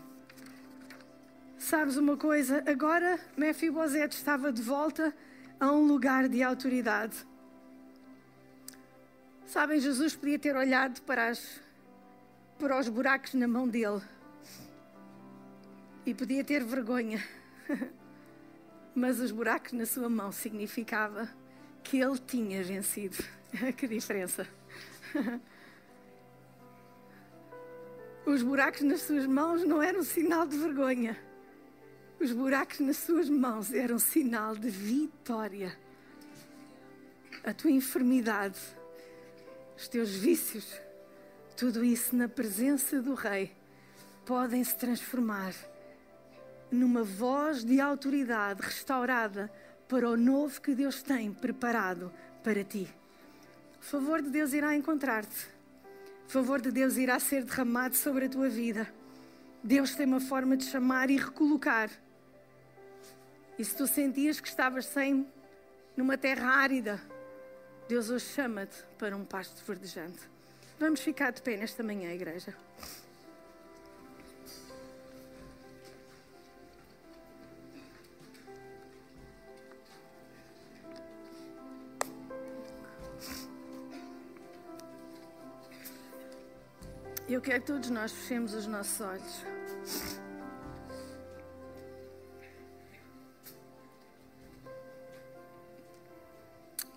Sabes 1.58 1.98
uma 1.98 2.15
coisa? 2.15 2.63
Agora 2.65 3.20
Mefibosete 3.36 4.15
estava 4.15 4.50
de 4.50 4.62
volta 4.62 5.13
a 5.60 5.70
um 5.74 5.86
lugar 5.86 6.30
de 6.30 6.41
autoridade. 6.41 7.17
Sabem, 9.46 9.82
Jesus 9.82 10.15
podia 10.15 10.39
ter 10.39 10.56
olhado 10.56 11.02
para, 11.02 11.28
as, 11.28 11.60
para 12.58 12.80
os 12.80 12.88
buracos 12.88 13.34
na 13.34 13.46
mão 13.46 13.67
dele 13.67 14.02
e 16.06 16.13
podia 16.13 16.46
ter 16.46 16.63
vergonha. 16.63 17.22
Mas 18.96 19.20
os 19.20 19.32
buracos 19.32 19.74
na 19.74 19.86
sua 19.86 20.10
mão 20.10 20.32
significava 20.32 21.28
que 21.84 22.00
ele 22.00 22.17
tinha 22.20 22.63
vencido. 22.63 23.17
que 23.76 23.86
diferença! 23.86 24.48
Os 28.28 28.44
buracos 28.44 28.82
nas 28.82 29.04
suas 29.04 29.26
mãos 29.26 29.63
não 29.63 29.82
eram 29.82 30.04
sinal 30.04 30.46
de 30.46 30.58
vergonha. 30.58 31.18
Os 32.20 32.34
buracos 32.34 32.82
nas 32.82 32.98
suas 32.98 33.30
mãos 33.30 33.72
eram 33.72 33.98
sinal 33.98 34.54
de 34.54 34.70
vitória. 34.70 35.74
A 37.42 37.54
tua 37.54 37.72
enfermidade, 37.72 38.60
os 39.78 39.88
teus 39.88 40.10
vícios, 40.10 40.70
tudo 41.56 41.86
isso 41.86 42.13
na 42.18 42.28
presença 42.28 43.02
do 43.02 43.13
Rei 43.13 43.56
podem 44.26 44.62
se 44.62 44.76
transformar 44.76 45.54
numa 46.70 47.04
voz 47.04 47.63
de 47.63 47.80
autoridade 47.80 48.62
restaurada 48.62 49.50
para 49.88 50.10
o 50.10 50.18
novo 50.18 50.60
que 50.60 50.76
Deus 50.76 51.02
tem 51.02 51.32
preparado 51.32 52.12
para 52.44 52.62
ti. 52.62 52.94
O 53.80 53.86
favor 53.86 54.22
de 54.22 54.30
Deus 54.30 54.52
irá 54.52 54.76
encontrar-te 54.76 55.57
o 56.28 56.30
favor 56.30 56.60
de 56.60 56.72
Deus 56.72 56.98
irá 56.98 57.20
ser 57.22 57.46
derramado 57.46 57.96
sobre 57.96 58.26
a 58.26 58.30
tua 58.30 58.50
vida. 58.50 58.86
Deus 59.63 59.96
tem 59.96 60.06
uma 60.06 60.20
forma 60.20 60.58
de 60.58 60.66
chamar 60.66 61.10
e 61.10 61.16
recolocar. 61.16 61.90
E 63.58 63.63
se 63.63 63.74
tu 63.74 63.88
sentias 63.88 64.42
que 64.42 64.48
estavas 64.50 64.86
sem 64.86 65.26
numa 65.96 66.18
terra 66.18 66.50
árida, 66.50 67.02
Deus 67.88 68.10
hoje 68.10 68.26
chama-te 68.26 68.76
para 69.00 69.16
um 69.16 69.24
pasto 69.24 69.63
verdejante. 69.66 70.20
Vamos 70.78 71.00
ficar 71.00 71.32
de 71.32 71.42
pé 71.42 71.56
nesta 71.56 71.82
manhã, 71.82 72.12
igreja. 72.12 72.54
Eu 87.30 87.42
quero 87.42 87.60
que 87.60 87.68
todos 87.68 87.90
nós 87.90 88.13
fechemos 88.13 88.54
os 88.54 88.68
nossos 88.68 89.02
olhos. 89.02 89.44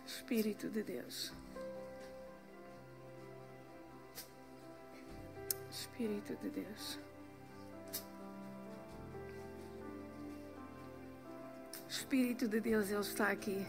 Espírito 0.06 0.68
de 0.68 0.84
Deus. 0.84 1.32
Espírito 5.68 6.36
de 6.36 6.50
Deus. 6.50 6.98
Espírito 11.88 12.46
de 12.46 12.60
Deus, 12.60 12.88
Ele 12.88 13.00
está 13.00 13.30
aqui 13.30 13.66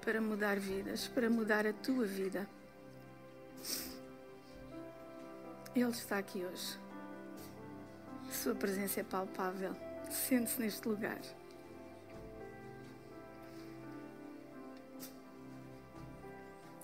para 0.00 0.22
mudar 0.22 0.58
vidas, 0.58 1.06
para 1.06 1.28
mudar 1.28 1.66
a 1.66 1.72
tua 1.74 2.06
vida. 2.06 2.48
Ele 5.80 5.90
está 5.90 6.18
aqui 6.18 6.44
hoje. 6.44 6.76
Sua 8.32 8.54
presença 8.54 8.98
é 8.98 9.04
palpável. 9.04 9.74
Sente-se 10.10 10.60
neste 10.60 10.88
lugar. 10.88 11.20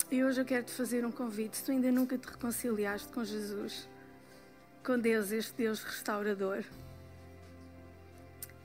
E 0.09 0.23
hoje 0.23 0.39
eu 0.39 0.45
quero 0.45 0.63
te 0.63 0.71
fazer 0.71 1.05
um 1.05 1.11
convite. 1.11 1.57
Se 1.57 1.65
tu 1.65 1.71
ainda 1.71 1.91
nunca 1.91 2.17
te 2.17 2.25
reconciliaste 2.25 3.09
com 3.09 3.25
Jesus, 3.25 3.89
com 4.81 4.97
Deus, 4.97 5.31
este 5.31 5.53
Deus 5.55 5.83
restaurador, 5.83 6.63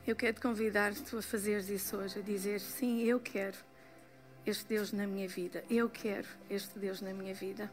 eu 0.06 0.14
quero 0.14 0.34
te 0.34 0.40
convidar 0.40 0.94
tu 0.94 1.18
a 1.18 1.22
fazeres 1.22 1.68
isso 1.68 1.96
hoje, 1.96 2.20
a 2.20 2.22
dizer 2.22 2.60
sim, 2.60 3.02
eu 3.02 3.18
quero 3.18 3.56
este 4.46 4.64
Deus 4.66 4.92
na 4.92 5.08
minha 5.08 5.26
vida. 5.26 5.64
Eu 5.68 5.90
quero 5.90 6.28
este 6.48 6.78
Deus 6.78 7.00
na 7.00 7.12
minha 7.12 7.34
vida. 7.34 7.68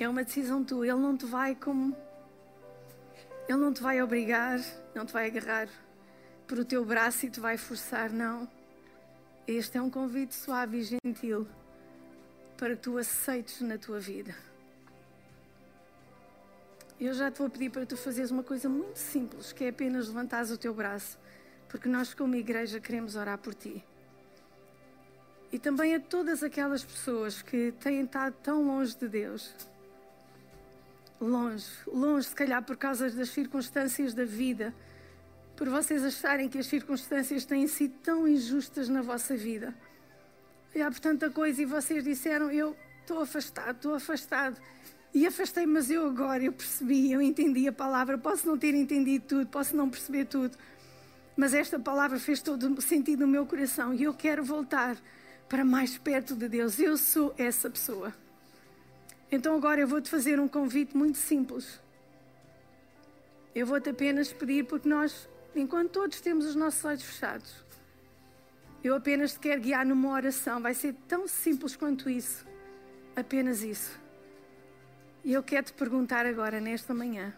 É 0.00 0.08
uma 0.08 0.24
decisão 0.24 0.64
tua. 0.64 0.86
Ele 0.86 0.98
não 0.98 1.14
te 1.14 1.26
vai 1.26 1.54
como. 1.54 1.94
Ele 3.46 3.58
não 3.58 3.70
te 3.70 3.82
vai 3.82 4.02
obrigar, 4.02 4.58
não 4.94 5.04
te 5.04 5.12
vai 5.12 5.26
agarrar 5.26 5.68
por 6.48 6.58
o 6.58 6.64
teu 6.64 6.82
braço 6.86 7.26
e 7.26 7.30
te 7.30 7.38
vai 7.38 7.58
forçar, 7.58 8.10
não. 8.10 8.48
Este 9.46 9.76
é 9.76 9.82
um 9.82 9.90
convite 9.90 10.34
suave 10.34 10.78
e 10.78 10.98
gentil 11.04 11.46
para 12.56 12.74
que 12.74 12.82
tu 12.82 12.96
aceites 12.96 13.60
na 13.60 13.76
tua 13.76 14.00
vida. 14.00 14.34
Eu 16.98 17.12
já 17.12 17.30
te 17.30 17.38
vou 17.38 17.50
pedir 17.50 17.70
para 17.70 17.84
tu 17.84 17.96
fazeres 17.96 18.30
uma 18.30 18.42
coisa 18.42 18.70
muito 18.70 18.96
simples, 18.96 19.52
que 19.52 19.64
é 19.64 19.68
apenas 19.68 20.08
levantares 20.08 20.50
o 20.50 20.56
teu 20.56 20.72
braço, 20.72 21.18
porque 21.68 21.88
nós, 21.88 22.14
como 22.14 22.34
igreja, 22.36 22.80
queremos 22.80 23.16
orar 23.16 23.36
por 23.36 23.54
ti. 23.54 23.84
E 25.52 25.58
também 25.58 25.94
a 25.94 26.00
todas 26.00 26.42
aquelas 26.42 26.82
pessoas 26.82 27.42
que 27.42 27.72
têm 27.80 28.02
estado 28.02 28.34
tão 28.42 28.62
longe 28.66 28.96
de 28.96 29.08
Deus 29.08 29.54
longe, 31.20 31.66
longe, 31.86 32.28
se 32.28 32.34
calhar 32.34 32.62
por 32.62 32.76
causa 32.76 33.10
das 33.10 33.28
circunstâncias 33.30 34.14
da 34.14 34.24
vida, 34.24 34.74
por 35.56 35.68
vocês 35.68 36.02
acharem 36.02 36.48
que 36.48 36.58
as 36.58 36.66
circunstâncias 36.66 37.44
têm 37.44 37.66
sido 37.68 37.94
tão 38.02 38.26
injustas 38.26 38.88
na 38.88 39.02
vossa 39.02 39.36
vida. 39.36 39.74
E 40.74 40.80
há 40.80 40.90
por 40.90 41.00
tanta 41.00 41.28
coisa 41.30 41.60
e 41.60 41.64
vocês 41.64 42.02
disseram: 42.02 42.50
Eu 42.50 42.74
estou 43.00 43.20
afastado, 43.20 43.76
estou 43.76 43.94
afastado. 43.94 44.56
E 45.12 45.26
afastei, 45.26 45.66
mas 45.66 45.90
eu 45.90 46.06
agora 46.06 46.44
eu 46.44 46.52
percebi, 46.52 47.10
eu 47.10 47.20
entendi 47.20 47.66
a 47.66 47.72
palavra. 47.72 48.16
Posso 48.16 48.46
não 48.46 48.56
ter 48.56 48.74
entendido 48.74 49.24
tudo, 49.26 49.46
posso 49.48 49.76
não 49.76 49.90
perceber 49.90 50.26
tudo, 50.26 50.56
mas 51.36 51.52
esta 51.52 51.80
palavra 51.80 52.18
fez 52.18 52.40
todo 52.40 52.80
sentido 52.80 53.20
no 53.20 53.26
meu 53.26 53.44
coração 53.44 53.92
e 53.92 54.04
eu 54.04 54.14
quero 54.14 54.44
voltar 54.44 54.96
para 55.48 55.64
mais 55.64 55.98
perto 55.98 56.36
de 56.36 56.48
Deus. 56.48 56.78
Eu 56.78 56.96
sou 56.96 57.34
essa 57.36 57.68
pessoa. 57.68 58.14
Então 59.32 59.54
agora 59.54 59.80
eu 59.80 59.86
vou-te 59.86 60.10
fazer 60.10 60.40
um 60.40 60.48
convite 60.48 60.96
muito 60.96 61.18
simples. 61.18 61.80
Eu 63.54 63.66
vou-te 63.66 63.90
apenas 63.90 64.32
pedir, 64.32 64.64
porque 64.64 64.88
nós, 64.88 65.28
enquanto 65.54 65.90
todos 65.90 66.20
temos 66.20 66.46
os 66.46 66.54
nossos 66.54 66.84
olhos 66.84 67.02
fechados, 67.02 67.64
eu 68.82 68.94
apenas 68.94 69.32
te 69.34 69.40
quero 69.40 69.60
guiar 69.60 69.84
numa 69.84 70.10
oração. 70.10 70.60
Vai 70.60 70.74
ser 70.74 70.94
tão 71.06 71.28
simples 71.28 71.76
quanto 71.76 72.08
isso. 72.08 72.46
Apenas 73.14 73.62
isso. 73.62 73.98
E 75.22 75.32
eu 75.32 75.42
quero 75.42 75.66
te 75.66 75.72
perguntar 75.74 76.24
agora, 76.26 76.60
nesta 76.60 76.94
manhã, 76.94 77.32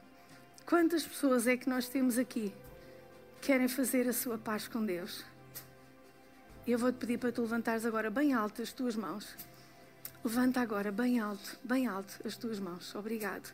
quantas 0.65 1.05
pessoas 1.05 1.47
é 1.47 1.57
que 1.57 1.69
nós 1.69 1.89
temos 1.89 2.17
aqui 2.17 2.55
que 3.41 3.49
querem 3.49 3.69
fazer 3.69 4.09
a 4.09 4.13
sua 4.13 4.39
paz 4.39 4.69
com 4.69 4.85
Deus? 4.85 5.25
Eu 6.67 6.79
vou-te 6.79 6.97
pedir 6.97 7.19
para 7.19 7.33
tu 7.33 7.43
levantares 7.43 7.85
agora 7.85 8.09
bem 8.09 8.33
alto 8.33 8.63
as 8.63 8.73
tuas 8.73 8.95
mãos. 8.95 9.37
Levanta 10.25 10.61
agora 10.61 10.93
bem 10.93 11.19
alto, 11.19 11.59
bem 11.65 11.89
alto 11.89 12.21
as 12.25 12.37
tuas 12.37 12.61
mãos. 12.61 12.95
Obrigado. 12.95 13.53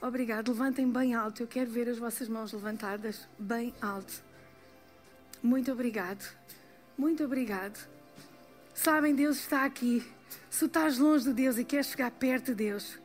Obrigado. 0.00 0.48
Levantem 0.48 0.90
bem 0.90 1.14
alto. 1.14 1.42
Eu 1.42 1.46
quero 1.46 1.70
ver 1.70 1.88
as 1.88 1.98
vossas 1.98 2.28
mãos 2.28 2.52
levantadas 2.52 3.28
bem 3.38 3.72
alto. 3.80 4.24
Muito 5.40 5.70
obrigado. 5.70 6.24
Muito 6.98 7.22
obrigado. 7.24 7.78
Sabem, 8.74 9.14
Deus 9.14 9.38
está 9.38 9.64
aqui. 9.64 10.04
Se 10.50 10.64
estás 10.64 10.98
longe 10.98 11.26
de 11.26 11.32
Deus 11.32 11.58
e 11.58 11.64
queres 11.64 11.86
chegar 11.86 12.10
perto 12.10 12.46
de 12.46 12.56
Deus, 12.56 12.98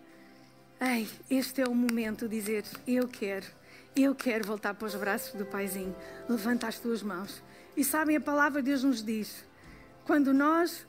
ei, 0.82 1.08
este 1.30 1.62
é 1.62 1.68
o 1.68 1.76
momento 1.76 2.28
de 2.28 2.36
dizer: 2.40 2.66
Eu 2.88 3.08
quero, 3.08 3.46
eu 3.96 4.16
quero 4.16 4.48
voltar 4.48 4.74
para 4.74 4.88
os 4.88 4.96
braços 4.96 5.36
do 5.36 5.46
Paizinho. 5.46 5.96
Levanta 6.28 6.68
as 6.68 6.80
tuas 6.80 7.04
mãos. 7.04 7.44
E 7.78 7.84
sabem, 7.84 8.18
a 8.18 8.22
palavra 8.22 8.64
de 8.64 8.72
Deus 8.72 8.84
nos 8.84 9.04
diz: 9.04 9.46
quando 10.06 10.34
nós, 10.34 10.88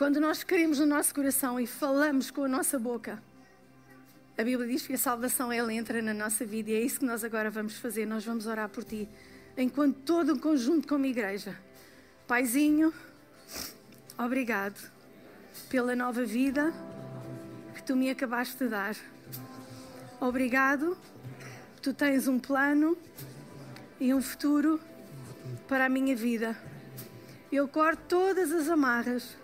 quando 0.00 0.18
nós 0.18 0.42
queremos 0.42 0.78
no 0.78 0.86
nosso 0.86 1.14
coração 1.14 1.60
e 1.60 1.66
falamos 1.66 2.30
com 2.30 2.44
a 2.44 2.48
nossa 2.48 2.78
boca, 2.78 3.22
a 4.38 4.42
Bíblia 4.42 4.66
diz 4.66 4.86
que 4.86 4.94
a 4.94 4.98
salvação 4.98 5.52
ela 5.52 5.70
entra 5.70 6.00
na 6.00 6.14
nossa 6.14 6.42
vida 6.46 6.70
e 6.70 6.74
é 6.74 6.80
isso 6.80 7.00
que 7.00 7.04
nós 7.04 7.22
agora 7.22 7.50
vamos 7.50 7.76
fazer. 7.76 8.06
Nós 8.06 8.24
vamos 8.24 8.46
orar 8.46 8.70
por 8.70 8.82
ti, 8.82 9.06
enquanto 9.58 9.98
todo 9.98 10.32
o 10.32 10.40
conjunto 10.40 10.88
como 10.88 11.04
igreja. 11.04 11.54
Paizinho, 12.26 12.94
obrigado 14.16 14.90
pela 15.68 15.94
nova 15.94 16.24
vida 16.24 16.72
que 17.74 17.82
tu 17.82 17.94
me 17.94 18.08
acabaste 18.08 18.56
de 18.56 18.70
dar. 18.70 18.96
Obrigado, 20.18 20.96
tu 21.82 21.92
tens 21.92 22.26
um 22.26 22.38
plano 22.38 22.96
e 24.00 24.14
um 24.14 24.22
futuro 24.22 24.80
para 25.68 25.84
a 25.84 25.88
minha 25.90 26.16
vida. 26.16 26.56
Eu 27.52 27.68
corto 27.68 28.02
todas 28.08 28.50
as 28.50 28.70
amarras 28.70 29.38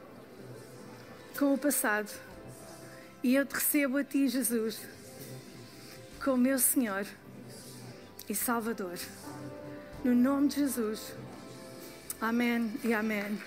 com 1.37 1.53
o 1.53 1.59
passado 1.59 2.11
e 3.22 3.34
eu 3.34 3.45
te 3.45 3.55
recebo 3.55 3.99
a 3.99 4.05
ti, 4.05 4.28
Jesus, 4.28 4.80
como 6.22 6.39
meu 6.39 6.59
Senhor 6.59 7.07
e 8.28 8.34
Salvador. 8.34 8.99
No 10.05 10.14
nome 10.14 10.49
de 10.49 10.57
Jesus. 10.57 11.12
Amém 12.20 12.72
e 12.84 12.95
amém. 12.95 13.39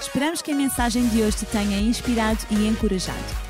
Esperamos 0.00 0.42
que 0.42 0.50
a 0.50 0.54
mensagem 0.54 1.08
de 1.08 1.22
hoje 1.22 1.38
te 1.38 1.46
tenha 1.46 1.78
inspirado 1.78 2.40
e 2.50 2.66
encorajado. 2.66 3.49